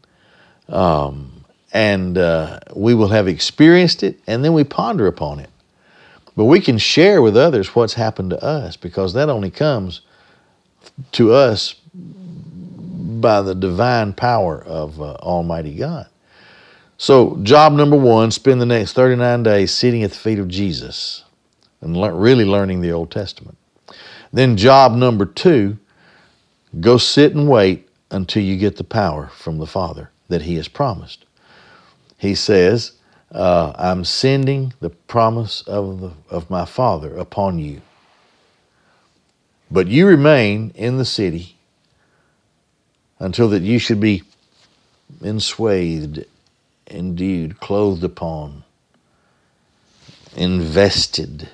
um, 0.68 1.46
and 1.72 2.18
uh, 2.18 2.60
we 2.76 2.94
will 2.94 3.08
have 3.08 3.28
experienced 3.28 4.04
it, 4.04 4.20
and 4.28 4.44
then 4.44 4.54
we 4.54 4.64
ponder 4.64 5.08
upon 5.08 5.40
it. 5.40 5.50
But 6.36 6.46
we 6.46 6.60
can 6.60 6.78
share 6.78 7.22
with 7.22 7.38
others 7.38 7.76
what's 7.76 7.94
happened 7.94 8.32
to 8.32 8.44
us 8.44 8.76
because 8.76 9.14
that 9.14 9.30
only 9.30 9.52
comes 9.52 10.02
to 11.14 11.34
us 11.34 11.76
by 13.22 13.42
the 13.42 13.56
divine 13.56 14.14
power 14.14 14.64
of 14.64 15.02
uh, 15.02 15.14
Almighty 15.16 15.76
God. 15.76 16.08
So, 16.98 17.38
job 17.44 17.74
number 17.74 17.98
one 17.98 18.32
spend 18.32 18.62
the 18.62 18.66
next 18.66 18.94
39 18.94 19.44
days 19.44 19.72
sitting 19.72 20.04
at 20.04 20.12
the 20.12 20.18
feet 20.18 20.40
of 20.40 20.48
Jesus 20.50 21.24
and 21.82 21.98
le- 21.98 22.14
really 22.14 22.46
learning 22.46 22.82
the 22.82 22.92
Old 22.92 23.12
Testament. 23.12 23.58
Then, 24.34 24.58
job 24.58 24.94
number 24.94 25.26
two 25.26 25.78
go 26.80 26.98
sit 26.98 27.36
and 27.36 27.50
wait 27.50 27.90
until 28.12 28.44
you 28.44 28.58
get 28.58 28.78
the 28.78 28.84
power 28.84 29.28
from 29.36 29.58
the 29.60 29.68
Father 29.68 30.12
that 30.30 30.44
He 30.44 30.56
has 30.56 30.68
promised. 30.68 31.26
He 32.18 32.36
says, 32.36 32.94
uh, 33.32 33.74
I'm 33.78 34.06
sending 34.06 34.74
the 34.80 34.90
promise 34.92 35.62
of, 35.64 36.02
the, 36.02 36.12
of 36.30 36.50
my 36.50 36.66
Father 36.66 37.16
upon 37.18 37.60
you. 37.60 37.82
But 39.72 39.88
you 39.88 40.08
remain 40.08 40.72
in 40.76 40.98
the 40.98 41.06
city 41.06 41.58
until 43.22 43.50
that 43.50 43.62
you 43.62 43.78
should 43.78 44.00
be 44.00 44.24
enswathed, 45.22 46.26
endued, 46.90 47.60
clothed 47.60 48.04
upon, 48.04 48.64
invested 50.36 51.48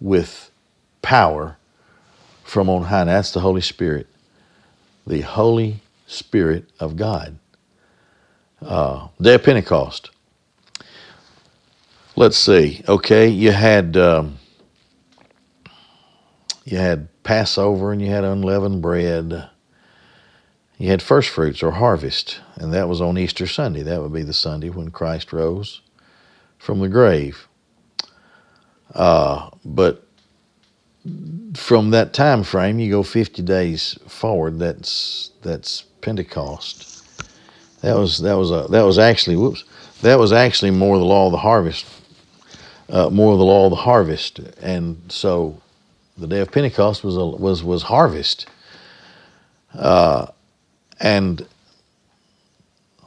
with 0.00 0.50
power 1.02 1.58
from 2.42 2.70
on 2.70 2.84
high. 2.84 3.00
And 3.02 3.10
that's 3.10 3.32
the 3.32 3.40
Holy 3.40 3.60
Spirit, 3.60 4.06
the 5.06 5.20
Holy 5.20 5.82
Spirit 6.06 6.64
of 6.80 6.96
God. 6.96 7.38
Uh, 8.62 9.08
day 9.20 9.34
of 9.34 9.44
Pentecost. 9.44 10.10
Let's 12.16 12.38
see. 12.38 12.82
Okay, 12.88 13.28
you 13.28 13.52
had 13.52 13.96
um, 13.96 14.38
you 16.64 16.78
had 16.78 17.08
Passover 17.22 17.92
and 17.92 18.00
you 18.00 18.08
had 18.08 18.24
unleavened 18.24 18.80
bread. 18.80 19.50
You 20.80 20.88
had 20.88 21.02
first 21.02 21.28
fruits 21.28 21.62
or 21.62 21.72
harvest, 21.72 22.40
and 22.56 22.72
that 22.72 22.88
was 22.88 23.02
on 23.02 23.18
Easter 23.18 23.46
Sunday. 23.46 23.82
That 23.82 24.00
would 24.00 24.14
be 24.14 24.22
the 24.22 24.32
Sunday 24.32 24.70
when 24.70 24.90
Christ 24.90 25.30
rose 25.30 25.82
from 26.56 26.80
the 26.80 26.88
grave. 26.88 27.46
Uh, 28.94 29.50
but 29.62 30.06
from 31.54 31.90
that 31.90 32.14
time 32.14 32.42
frame, 32.44 32.78
you 32.78 32.90
go 32.90 33.02
50 33.02 33.42
days 33.42 33.98
forward. 34.08 34.58
That's 34.58 35.32
that's 35.42 35.82
Pentecost. 36.00 37.04
That 37.82 37.98
was 37.98 38.20
that 38.20 38.38
was 38.38 38.50
a 38.50 38.66
that 38.70 38.80
was 38.80 38.98
actually 38.98 39.36
whoops. 39.36 39.64
That 40.00 40.18
was 40.18 40.32
actually 40.32 40.70
more 40.70 40.96
the 40.96 41.04
law 41.04 41.26
of 41.26 41.32
the 41.32 41.38
harvest, 41.38 41.84
uh, 42.88 43.10
more 43.10 43.36
the 43.36 43.44
law 43.44 43.66
of 43.66 43.70
the 43.70 43.76
harvest, 43.76 44.38
and 44.62 44.98
so 45.10 45.60
the 46.16 46.26
day 46.26 46.40
of 46.40 46.50
Pentecost 46.50 47.04
was 47.04 47.18
a, 47.18 47.26
was 47.26 47.62
was 47.62 47.82
harvest, 47.82 48.46
uh, 49.74 50.28
and 51.00 51.46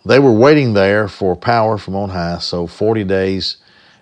they 0.05 0.19
were 0.19 0.33
waiting 0.33 0.73
there 0.73 1.07
for 1.07 1.35
power 1.35 1.77
from 1.77 1.95
on 1.95 2.09
high. 2.09 2.39
So 2.39 2.67
forty 2.67 3.03
days 3.03 3.57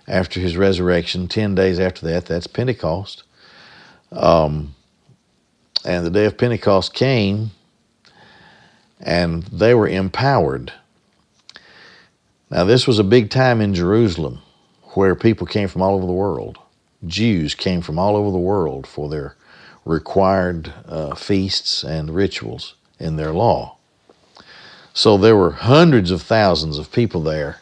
after 0.08 0.40
his 0.40 0.56
resurrection, 0.56 1.28
ten 1.28 1.54
days 1.54 1.78
after 1.78 2.06
that, 2.06 2.26
that's 2.26 2.46
Pentecost. 2.46 3.22
Um, 4.10 4.74
and 5.84 6.04
the 6.04 6.10
day 6.10 6.26
of 6.26 6.36
Pentecost 6.38 6.94
came, 6.94 7.50
and 9.00 9.42
they 9.44 9.74
were 9.74 9.88
empowered. 9.88 10.72
Now, 12.50 12.64
this 12.64 12.86
was 12.86 12.98
a 12.98 13.04
big 13.04 13.30
time 13.30 13.60
in 13.60 13.74
Jerusalem 13.74 14.40
where 14.94 15.14
people 15.14 15.46
came 15.46 15.68
from 15.68 15.82
all 15.82 15.94
over 15.94 16.06
the 16.06 16.12
world. 16.12 16.58
Jews 17.06 17.54
came 17.54 17.80
from 17.80 17.98
all 17.98 18.14
over 18.14 18.30
the 18.30 18.38
world 18.38 18.86
for 18.86 19.08
their 19.08 19.36
required 19.84 20.72
uh, 20.86 21.14
feasts 21.14 21.82
and 21.82 22.14
rituals 22.14 22.74
in 22.98 23.16
their 23.16 23.32
law. 23.32 23.78
So 24.94 25.16
there 25.16 25.36
were 25.36 25.50
hundreds 25.50 26.10
of 26.10 26.22
thousands 26.22 26.78
of 26.78 26.92
people 26.92 27.22
there, 27.22 27.58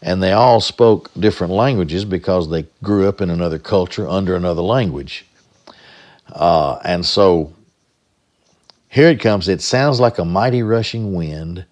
and 0.00 0.22
they 0.22 0.32
all 0.32 0.60
spoke 0.60 1.10
different 1.18 1.52
languages 1.52 2.04
because 2.04 2.48
they 2.48 2.66
grew 2.82 3.08
up 3.08 3.20
in 3.20 3.30
another 3.30 3.58
culture 3.58 4.08
under 4.08 4.36
another 4.36 4.62
language. 4.62 5.26
Uh, 6.32 6.78
and 6.84 7.04
so 7.04 7.52
here 8.88 9.08
it 9.08 9.20
comes. 9.20 9.48
It 9.48 9.60
sounds 9.60 10.00
like 10.00 10.18
a 10.18 10.24
mighty 10.24 10.62
rushing 10.62 11.14
wind. 11.14 11.64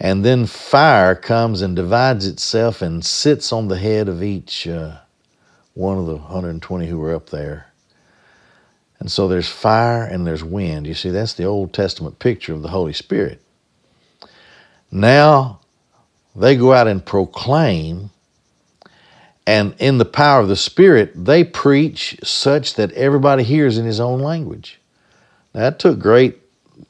And 0.00 0.24
then 0.24 0.46
fire 0.46 1.14
comes 1.14 1.62
and 1.62 1.76
divides 1.76 2.26
itself 2.26 2.82
and 2.82 3.04
sits 3.04 3.52
on 3.52 3.68
the 3.68 3.78
head 3.78 4.08
of 4.08 4.22
each 4.22 4.66
uh, 4.66 4.98
one 5.74 5.98
of 5.98 6.06
the 6.06 6.16
120 6.16 6.86
who 6.86 6.98
were 6.98 7.14
up 7.14 7.30
there. 7.30 7.66
And 8.98 9.10
so 9.10 9.28
there's 9.28 9.48
fire 9.48 10.02
and 10.02 10.26
there's 10.26 10.42
wind. 10.42 10.86
You 10.86 10.94
see, 10.94 11.10
that's 11.10 11.34
the 11.34 11.44
Old 11.44 11.72
Testament 11.72 12.18
picture 12.18 12.52
of 12.52 12.62
the 12.62 12.68
Holy 12.68 12.92
Spirit. 12.92 13.43
Now 14.94 15.60
they 16.34 16.56
go 16.56 16.72
out 16.72 16.86
and 16.86 17.04
proclaim 17.04 18.10
and 19.46 19.74
in 19.78 19.98
the 19.98 20.06
power 20.06 20.40
of 20.40 20.48
the 20.48 20.56
Spirit, 20.56 21.12
they 21.14 21.44
preach 21.44 22.16
such 22.22 22.74
that 22.74 22.92
everybody 22.92 23.42
hears 23.42 23.76
in 23.76 23.84
his 23.84 24.00
own 24.00 24.20
language. 24.20 24.80
That 25.52 25.78
took 25.78 25.98
great 25.98 26.40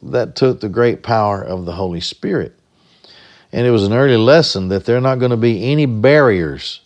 that 0.02 0.34
took 0.34 0.60
the 0.60 0.68
great 0.68 1.02
power 1.02 1.42
of 1.42 1.66
the 1.66 1.72
Holy 1.72 2.00
Spirit. 2.00 2.58
And 3.52 3.66
it 3.66 3.70
was 3.70 3.84
an 3.84 3.92
early 3.92 4.16
lesson 4.16 4.68
that 4.68 4.86
there 4.86 4.96
are 4.96 5.00
not 5.00 5.18
going 5.18 5.30
to 5.30 5.36
be 5.36 5.70
any 5.70 5.86
barriers 5.86 6.80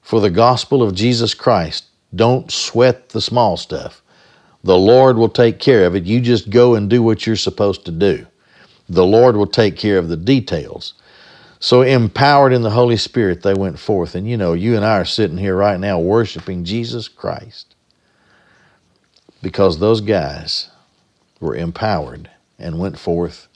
for 0.00 0.20
the 0.20 0.30
gospel 0.30 0.82
of 0.82 0.94
Jesus 0.94 1.34
Christ. 1.34 1.84
Don't 2.14 2.50
sweat 2.50 3.10
the 3.10 3.20
small 3.20 3.56
stuff. 3.56 4.02
The 4.64 4.76
Lord 4.76 5.18
will 5.18 5.28
take 5.28 5.58
care 5.58 5.84
of 5.84 5.94
it. 5.94 6.04
You 6.04 6.20
just 6.20 6.50
go 6.50 6.74
and 6.74 6.88
do 6.88 7.02
what 7.02 7.26
you're 7.26 7.36
supposed 7.36 7.84
to 7.84 7.92
do. 7.92 8.26
The 8.88 9.04
Lord 9.04 9.36
will 9.36 9.46
take 9.46 9.76
care 9.76 9.98
of 9.98 10.08
the 10.08 10.16
details. 10.16 10.94
So, 11.60 11.82
empowered 11.82 12.52
in 12.52 12.62
the 12.62 12.70
Holy 12.70 12.96
Spirit, 12.96 13.42
they 13.42 13.54
went 13.54 13.78
forth. 13.78 14.14
And 14.14 14.28
you 14.28 14.36
know, 14.36 14.52
you 14.52 14.76
and 14.76 14.84
I 14.84 14.98
are 14.98 15.04
sitting 15.04 15.38
here 15.38 15.56
right 15.56 15.78
now 15.78 15.98
worshiping 15.98 16.64
Jesus 16.64 17.08
Christ 17.08 17.74
because 19.42 19.78
those 19.78 20.00
guys 20.00 20.70
were 21.40 21.56
empowered 21.56 22.30
and 22.58 22.78
went 22.78 22.98
forth. 22.98 23.48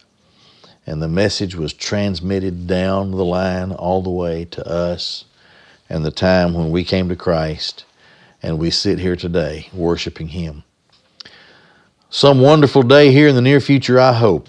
And 0.86 1.00
the 1.00 1.08
message 1.08 1.54
was 1.54 1.72
transmitted 1.72 2.66
down 2.66 3.12
the 3.12 3.24
line 3.24 3.72
all 3.72 4.02
the 4.02 4.10
way 4.10 4.44
to 4.46 4.66
us 4.68 5.24
and 5.88 6.04
the 6.04 6.10
time 6.10 6.54
when 6.54 6.70
we 6.70 6.84
came 6.84 7.08
to 7.08 7.16
Christ 7.16 7.84
and 8.42 8.58
we 8.58 8.70
sit 8.70 8.98
here 8.98 9.14
today 9.14 9.68
worshiping 9.72 10.28
Him. 10.28 10.64
Some 12.10 12.40
wonderful 12.40 12.82
day 12.82 13.12
here 13.12 13.28
in 13.28 13.36
the 13.36 13.42
near 13.42 13.60
future, 13.60 14.00
I 14.00 14.12
hope. 14.12 14.48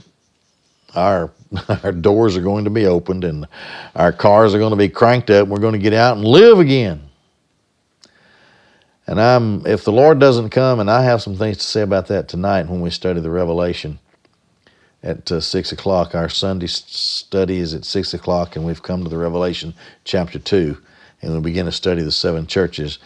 Our 0.95 1.31
our 1.83 1.91
doors 1.91 2.35
are 2.35 2.41
going 2.41 2.63
to 2.63 2.69
be 2.69 2.85
opened 2.85 3.23
and 3.23 3.47
our 3.95 4.11
cars 4.11 4.55
are 4.55 4.59
going 4.59 4.71
to 4.71 4.77
be 4.77 4.89
cranked 4.89 5.29
up. 5.29 5.43
And 5.43 5.51
we're 5.51 5.59
going 5.59 5.73
to 5.73 5.79
get 5.79 5.93
out 5.93 6.17
and 6.17 6.25
live 6.25 6.59
again. 6.59 7.01
And 9.05 9.19
I'm, 9.19 9.65
if 9.67 9.83
the 9.83 9.91
Lord 9.91 10.19
doesn't 10.19 10.49
come, 10.49 10.79
and 10.79 10.89
I 10.89 11.03
have 11.03 11.21
some 11.21 11.35
things 11.35 11.57
to 11.57 11.63
say 11.63 11.81
about 11.81 12.07
that 12.07 12.29
tonight 12.29 12.67
when 12.67 12.79
we 12.79 12.89
study 12.89 13.19
the 13.19 13.29
Revelation 13.29 13.99
at 15.03 15.29
uh, 15.31 15.41
six 15.41 15.71
o'clock. 15.71 16.15
Our 16.15 16.29
Sunday 16.29 16.67
study 16.67 17.57
is 17.57 17.73
at 17.73 17.85
six 17.85 18.13
o'clock, 18.13 18.55
and 18.55 18.65
we've 18.65 18.81
come 18.81 19.03
to 19.03 19.09
the 19.09 19.17
Revelation 19.17 19.73
chapter 20.05 20.39
two, 20.39 20.77
and 21.21 21.31
we'll 21.31 21.41
begin 21.41 21.65
to 21.65 21.71
study 21.71 22.01
the 22.01 22.11
seven 22.11 22.47
churches. 22.47 22.99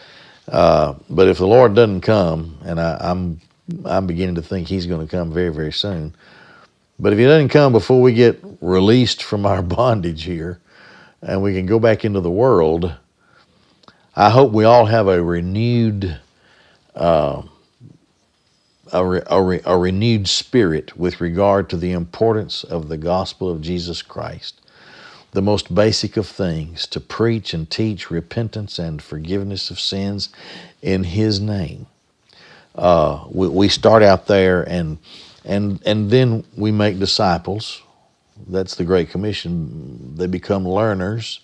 Uh, 0.46 0.94
but 1.10 1.28
if 1.28 1.38
the 1.38 1.46
Lord 1.46 1.74
doesn't 1.74 2.02
come, 2.02 2.58
and 2.62 2.80
I, 2.80 2.96
I'm, 3.00 3.40
I'm 3.84 4.06
beginning 4.06 4.36
to 4.36 4.42
think 4.42 4.68
He's 4.68 4.86
going 4.86 5.06
to 5.06 5.10
come 5.10 5.32
very, 5.32 5.52
very 5.52 5.72
soon. 5.72 6.14
But 6.98 7.12
if 7.12 7.18
he 7.18 7.24
doesn't 7.24 7.50
come 7.50 7.72
before 7.72 8.02
we 8.02 8.12
get 8.12 8.40
released 8.60 9.22
from 9.22 9.46
our 9.46 9.62
bondage 9.64 10.24
here 10.24 10.60
and 11.22 11.42
we 11.42 11.54
can 11.54 11.66
go 11.66 11.78
back 11.78 12.04
into 12.04 12.20
the 12.20 12.30
world, 12.30 12.94
I 14.16 14.30
hope 14.30 14.52
we 14.52 14.64
all 14.64 14.86
have 14.86 15.08
a 15.08 15.22
renewed, 15.22 16.18
uh, 16.96 17.42
a, 18.92 19.04
re, 19.06 19.22
a, 19.26 19.42
re, 19.42 19.60
a 19.64 19.78
renewed 19.78 20.28
spirit 20.28 20.96
with 20.98 21.20
regard 21.20 21.70
to 21.70 21.76
the 21.76 21.92
importance 21.92 22.64
of 22.64 22.88
the 22.88 22.98
gospel 22.98 23.50
of 23.50 23.62
Jesus 23.62 24.02
Christ, 24.02 24.60
the 25.32 25.42
most 25.42 25.74
basic 25.74 26.16
of 26.16 26.26
things 26.26 26.86
to 26.88 27.00
preach 27.00 27.54
and 27.54 27.70
teach 27.70 28.10
repentance 28.10 28.78
and 28.78 29.00
forgiveness 29.02 29.70
of 29.70 29.78
sins 29.78 30.30
in 30.82 31.04
His 31.04 31.40
name. 31.40 31.86
Uh, 32.74 33.24
we, 33.30 33.48
we 33.48 33.68
start 33.68 34.02
out 34.02 34.26
there 34.26 34.62
and 34.62 34.98
and 35.48 35.82
and 35.86 36.10
then 36.10 36.44
we 36.56 36.72
make 36.72 37.00
disciples. 37.00 37.82
That's 38.48 38.76
the 38.76 38.84
great 38.84 39.10
commission. 39.10 40.16
They 40.16 40.28
become 40.28 40.68
learners 40.68 41.40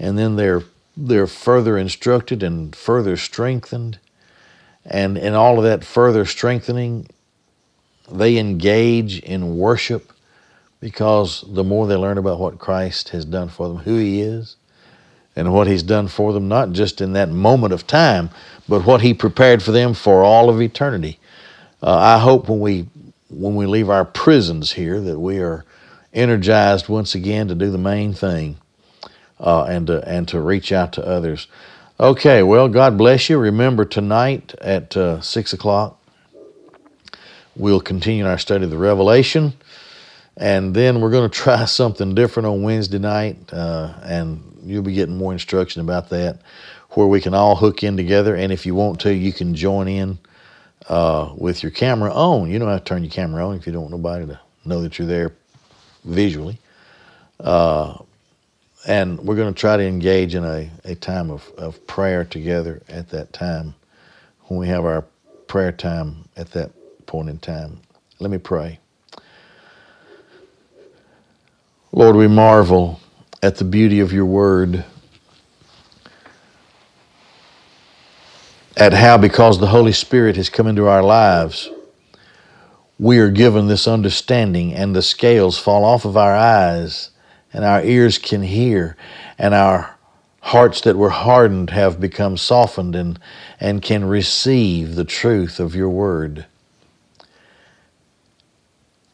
and 0.00 0.18
then 0.18 0.36
they're 0.36 0.62
they're 0.96 1.26
further 1.26 1.78
instructed 1.78 2.42
and 2.42 2.74
further 2.74 3.16
strengthened. 3.16 3.98
And 4.84 5.18
in 5.18 5.34
all 5.34 5.58
of 5.58 5.64
that 5.64 5.84
further 5.84 6.24
strengthening 6.24 7.08
they 8.10 8.38
engage 8.38 9.20
in 9.20 9.56
worship 9.58 10.12
because 10.80 11.44
the 11.48 11.64
more 11.64 11.86
they 11.86 11.96
learn 11.96 12.18
about 12.18 12.40
what 12.40 12.58
Christ 12.58 13.10
has 13.10 13.24
done 13.24 13.48
for 13.48 13.68
them 13.68 13.78
who 13.78 13.96
he 13.98 14.20
is 14.22 14.56
and 15.36 15.52
what 15.52 15.68
he's 15.68 15.82
done 15.84 16.08
for 16.08 16.32
them 16.32 16.48
not 16.48 16.72
just 16.72 17.00
in 17.00 17.12
that 17.12 17.28
moment 17.30 17.72
of 17.72 17.86
time 17.86 18.30
but 18.68 18.86
what 18.86 19.02
he 19.02 19.14
prepared 19.14 19.62
for 19.62 19.72
them 19.72 19.94
for 19.94 20.24
all 20.24 20.50
of 20.50 20.60
eternity. 20.60 21.18
Uh, 21.82 21.96
I 21.96 22.18
hope 22.18 22.48
when 22.48 22.60
we 22.60 22.88
when 23.30 23.54
we 23.54 23.66
leave 23.66 23.88
our 23.88 24.04
prisons 24.04 24.72
here 24.72 25.00
that 25.00 25.18
we 25.18 25.38
are 25.38 25.64
energized 26.12 26.88
once 26.88 27.14
again 27.14 27.48
to 27.48 27.54
do 27.54 27.70
the 27.70 27.78
main 27.78 28.12
thing 28.12 28.56
uh, 29.38 29.64
and 29.64 29.86
to 29.86 30.06
and 30.08 30.28
to 30.28 30.40
reach 30.40 30.72
out 30.72 30.92
to 30.94 31.06
others. 31.06 31.46
Okay, 31.98 32.42
well, 32.42 32.68
God 32.68 32.96
bless 32.96 33.28
you. 33.28 33.38
Remember 33.38 33.84
tonight 33.84 34.54
at 34.60 34.96
uh, 34.96 35.20
6 35.20 35.52
o'clock, 35.52 36.00
we'll 37.54 37.80
continue 37.80 38.26
our 38.26 38.38
study 38.38 38.64
of 38.64 38.70
the 38.70 38.78
Revelation. 38.78 39.52
And 40.36 40.74
then 40.74 41.02
we're 41.02 41.10
going 41.10 41.28
to 41.30 41.38
try 41.38 41.66
something 41.66 42.14
different 42.14 42.46
on 42.46 42.62
Wednesday 42.62 42.98
night. 42.98 43.52
Uh, 43.52 43.92
and 44.02 44.42
you'll 44.64 44.82
be 44.82 44.94
getting 44.94 45.16
more 45.16 45.32
instruction 45.32 45.82
about 45.82 46.08
that, 46.08 46.38
where 46.92 47.06
we 47.06 47.20
can 47.20 47.34
all 47.34 47.54
hook 47.54 47.82
in 47.82 47.98
together. 47.98 48.34
And 48.34 48.50
if 48.50 48.64
you 48.64 48.74
want 48.74 49.00
to, 49.00 49.14
you 49.14 49.32
can 49.32 49.54
join 49.54 49.86
in 49.86 50.18
uh, 50.88 51.32
with 51.36 51.62
your 51.62 51.72
camera 51.72 52.12
on. 52.12 52.50
You 52.50 52.58
don't 52.58 52.68
have 52.68 52.84
to 52.84 52.84
turn 52.84 53.04
your 53.04 53.12
camera 53.12 53.46
on 53.46 53.56
if 53.56 53.66
you 53.66 53.72
don't 53.72 53.82
want 53.82 53.92
nobody 53.92 54.26
to 54.26 54.40
know 54.64 54.82
that 54.82 54.98
you're 54.98 55.08
there 55.08 55.32
visually. 56.04 56.58
Uh, 57.38 57.98
and 58.86 59.18
we're 59.20 59.36
going 59.36 59.52
to 59.52 59.58
try 59.58 59.76
to 59.76 59.84
engage 59.84 60.34
in 60.34 60.44
a, 60.44 60.70
a 60.84 60.94
time 60.94 61.30
of, 61.30 61.48
of 61.58 61.86
prayer 61.86 62.24
together 62.24 62.82
at 62.88 63.10
that 63.10 63.32
time 63.32 63.74
when 64.44 64.58
we 64.58 64.68
have 64.68 64.84
our 64.84 65.04
prayer 65.46 65.72
time 65.72 66.28
at 66.36 66.50
that 66.52 66.70
point 67.06 67.28
in 67.28 67.38
time. 67.38 67.80
Let 68.18 68.30
me 68.30 68.38
pray. 68.38 68.78
Lord, 71.92 72.16
we 72.16 72.28
marvel 72.28 73.00
at 73.42 73.56
the 73.56 73.64
beauty 73.64 74.00
of 74.00 74.12
your 74.12 74.26
word, 74.26 74.84
at 78.76 78.92
how, 78.92 79.18
because 79.18 79.58
the 79.58 79.66
Holy 79.68 79.92
Spirit 79.92 80.36
has 80.36 80.48
come 80.48 80.66
into 80.66 80.86
our 80.86 81.02
lives, 81.02 81.68
we 82.98 83.18
are 83.18 83.30
given 83.30 83.66
this 83.66 83.88
understanding 83.88 84.74
and 84.74 84.94
the 84.94 85.02
scales 85.02 85.58
fall 85.58 85.84
off 85.84 86.04
of 86.04 86.16
our 86.16 86.34
eyes 86.34 87.10
and 87.52 87.64
our 87.64 87.82
ears 87.82 88.18
can 88.18 88.42
hear, 88.42 88.96
and 89.38 89.54
our 89.54 89.98
hearts 90.40 90.80
that 90.82 90.96
were 90.96 91.10
hardened 91.10 91.70
have 91.70 92.00
become 92.00 92.36
softened 92.36 92.94
and, 92.94 93.18
and 93.58 93.82
can 93.82 94.04
receive 94.04 94.94
the 94.94 95.04
truth 95.04 95.58
of 95.58 95.74
your 95.74 95.88
word. 95.88 96.46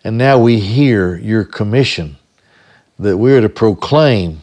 And 0.05 0.19
now 0.19 0.39
we 0.39 0.61
hear 0.61 1.17
your 1.17 1.45
commission 1.45 2.17
that 2.99 3.17
we're 3.17 3.41
to 3.41 3.49
proclaim, 3.49 4.43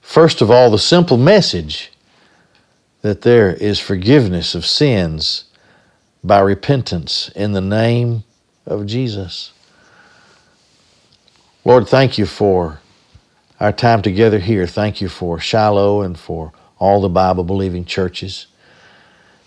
first 0.00 0.40
of 0.40 0.50
all, 0.50 0.70
the 0.70 0.78
simple 0.78 1.16
message 1.16 1.92
that 3.02 3.22
there 3.22 3.52
is 3.54 3.78
forgiveness 3.78 4.54
of 4.54 4.66
sins 4.66 5.44
by 6.24 6.40
repentance 6.40 7.30
in 7.36 7.52
the 7.52 7.60
name 7.60 8.24
of 8.66 8.86
Jesus. 8.86 9.52
Lord, 11.64 11.88
thank 11.88 12.18
you 12.18 12.26
for 12.26 12.80
our 13.60 13.72
time 13.72 14.02
together 14.02 14.38
here. 14.38 14.66
Thank 14.66 15.00
you 15.00 15.08
for 15.08 15.38
Shiloh 15.38 16.02
and 16.02 16.18
for 16.18 16.52
all 16.78 17.00
the 17.00 17.08
Bible 17.08 17.44
believing 17.44 17.84
churches. 17.84 18.46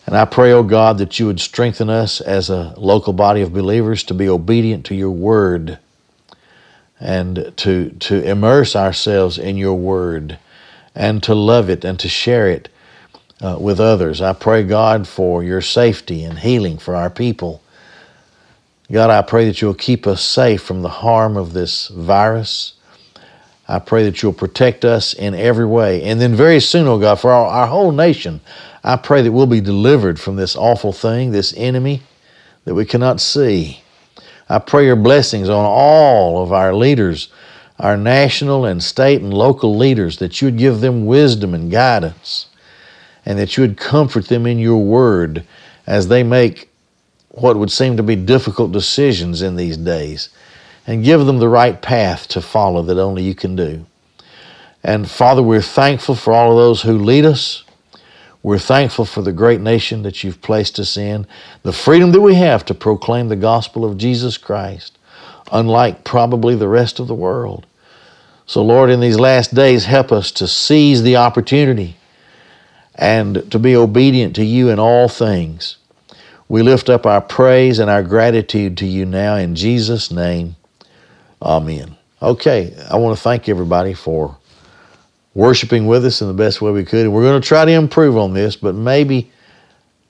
And 0.06 0.16
I 0.16 0.26
pray, 0.26 0.52
oh 0.52 0.64
God, 0.64 0.98
that 0.98 1.20
you 1.20 1.28
would 1.28 1.40
strengthen 1.40 1.90
us 1.90 2.22
as 2.22 2.50
a 2.50 2.74
local 2.78 3.14
body 3.14 3.42
of 3.42 3.54
believers 3.54 4.04
to 4.06 4.14
be 4.14 4.28
obedient 4.28 4.86
to 4.88 4.96
your 4.96 5.12
word 5.12 5.80
and 7.00 7.54
to, 7.58 7.92
to 7.92 8.24
immerse 8.24 8.76
ourselves 8.76 9.38
in 9.38 9.58
your 9.58 9.76
word 9.76 10.40
and 10.96 11.24
to 11.24 11.36
love 11.36 11.70
it 11.70 11.86
and 11.86 12.00
to 12.00 12.10
share 12.10 12.50
it 12.50 12.70
uh, 13.42 13.58
with 13.60 13.80
others. 13.80 14.22
I 14.22 14.34
pray, 14.34 14.64
God, 14.64 15.08
for 15.08 15.44
your 15.44 15.62
safety 15.62 16.24
and 16.24 16.40
healing 16.40 16.78
for 16.78 16.96
our 16.96 17.10
people 17.10 17.62
God, 18.92 19.10
I 19.10 19.22
pray 19.22 19.46
that 19.46 19.62
you'll 19.62 19.74
keep 19.74 20.06
us 20.06 20.22
safe 20.22 20.62
from 20.62 20.82
the 20.82 20.90
harm 20.90 21.38
of 21.38 21.54
this 21.54 21.88
virus. 21.88 22.74
I 23.66 23.80
pray 23.80 24.04
that 24.04 24.22
you'll 24.22 24.34
protect 24.34 24.84
us 24.84 25.14
in 25.14 25.34
every 25.34 25.66
way. 25.66 26.04
And 26.04 26.20
then, 26.20 26.36
very 26.36 26.60
soon, 26.60 26.88
oh 26.88 27.00
God, 27.00 27.16
for 27.16 27.32
our, 27.32 27.48
our 27.48 27.68
whole 27.68 27.94
nation, 27.94 28.42
I 28.84 28.98
pray 28.98 29.22
that 29.22 29.32
we'll 29.32 29.46
be 29.46 29.62
delivered 29.62 30.20
from 30.20 30.36
this 30.36 30.58
awful 30.58 30.92
thing, 30.92 31.32
this 31.32 31.54
enemy 31.56 32.02
that 32.66 32.76
we 32.76 32.84
cannot 32.84 33.22
see. 33.22 33.82
I 34.50 34.60
pray 34.60 34.86
your 34.86 34.98
blessings 34.98 35.48
on 35.48 35.64
all 35.66 36.44
of 36.44 36.52
our 36.52 36.74
leaders, 36.74 37.30
our 37.80 37.96
national 37.96 38.66
and 38.66 38.84
state 38.84 39.22
and 39.22 39.34
local 39.34 39.78
leaders, 39.78 40.18
that 40.18 40.42
you 40.42 40.48
would 40.48 40.58
give 40.58 40.82
them 40.82 41.06
wisdom 41.06 41.54
and 41.54 41.72
guidance, 41.72 42.48
and 43.26 43.38
that 43.38 43.56
you 43.56 43.62
would 43.62 43.78
comfort 43.78 44.28
them 44.28 44.46
in 44.46 44.60
your 44.60 44.84
word 44.84 45.46
as 45.86 46.08
they 46.08 46.24
make 46.24 46.70
what 47.30 47.58
would 47.58 47.72
seem 47.72 47.98
to 47.98 48.04
be 48.04 48.16
difficult 48.16 48.72
decisions 48.72 49.42
in 49.42 49.56
these 49.56 49.78
days 49.78 50.30
and 50.88 51.04
give 51.04 51.26
them 51.26 51.40
the 51.40 51.48
right 51.48 51.82
path 51.82 52.28
to 52.28 52.42
follow 52.42 52.82
that 52.82 52.98
only 52.98 53.24
you 53.24 53.36
can 53.36 53.56
do. 53.56 53.86
And 54.84 55.10
Father, 55.10 55.44
we're 55.44 55.62
thankful 55.62 56.16
for 56.16 56.34
all 56.34 56.52
of 56.52 56.58
those 56.58 56.82
who 56.82 56.98
lead 56.98 57.26
us. 57.26 57.64
We're 58.44 58.58
thankful 58.58 59.06
for 59.06 59.22
the 59.22 59.32
great 59.32 59.62
nation 59.62 60.02
that 60.02 60.24
you've 60.24 60.42
placed 60.42 60.80
us 60.80 60.98
in, 60.98 61.28
the 61.62 61.72
freedom 61.72 62.12
that 62.12 62.22
we 62.22 62.34
have 62.36 62.66
to 62.66 62.74
proclaim 62.74 63.30
the 63.30 63.36
gospel 63.36 63.86
of 63.86 64.00
Jesus 64.00 64.38
Christ, 64.38 64.98
unlike 65.52 66.04
probably 66.04 66.56
the 66.56 66.68
rest 66.68 67.00
of 67.00 67.08
the 67.08 67.14
world. 67.14 67.68
So, 68.48 68.64
Lord, 68.64 68.90
in 68.90 69.00
these 69.00 69.20
last 69.20 69.54
days, 69.54 69.86
help 69.86 70.12
us 70.12 70.32
to 70.32 70.48
seize 70.48 71.04
the 71.04 71.16
opportunity 71.18 71.96
and 72.96 73.50
to 73.52 73.60
be 73.60 73.76
obedient 73.76 74.36
to 74.36 74.46
you 74.46 74.70
in 74.70 74.80
all 74.80 75.08
things. 75.08 75.78
We 76.50 76.64
lift 76.64 76.90
up 76.90 77.06
our 77.06 77.22
praise 77.22 77.80
and 77.80 77.90
our 77.90 78.04
gratitude 78.04 78.78
to 78.80 78.86
you 78.86 79.06
now 79.06 79.36
in 79.36 79.56
Jesus' 79.56 80.12
name. 80.12 80.56
Amen. 81.42 81.98
Okay, 82.22 82.76
I 82.90 82.98
want 82.98 83.18
to 83.18 83.24
thank 83.24 83.50
everybody 83.50 83.94
for 83.94 84.38
worshiping 85.34 85.88
with 85.88 86.06
us 86.06 86.22
in 86.22 86.28
the 86.28 86.34
best 86.34 86.62
way 86.62 86.72
we 86.72 86.84
could. 86.84 87.06
And 87.06 87.14
we're 87.14 87.24
going 87.24 87.42
to 87.42 87.48
try 87.48 87.66
to 87.66 87.72
improve 87.72 88.18
on 88.18 88.34
this, 88.34 88.56
but 88.56 88.76
maybe, 88.76 89.32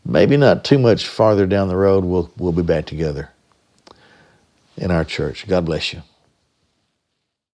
maybe 0.04 0.36
not 0.36 0.66
too 0.66 0.80
much 0.80 1.08
farther 1.08 1.46
down 1.46 1.68
the 1.68 1.76
road, 1.76 2.04
we'll, 2.04 2.32
we'll 2.38 2.52
be 2.52 2.64
back 2.64 2.86
together 2.86 3.30
in 4.78 4.92
our 4.92 5.06
church. 5.06 5.48
God 5.48 5.66
bless 5.66 5.94
you. 5.94 6.02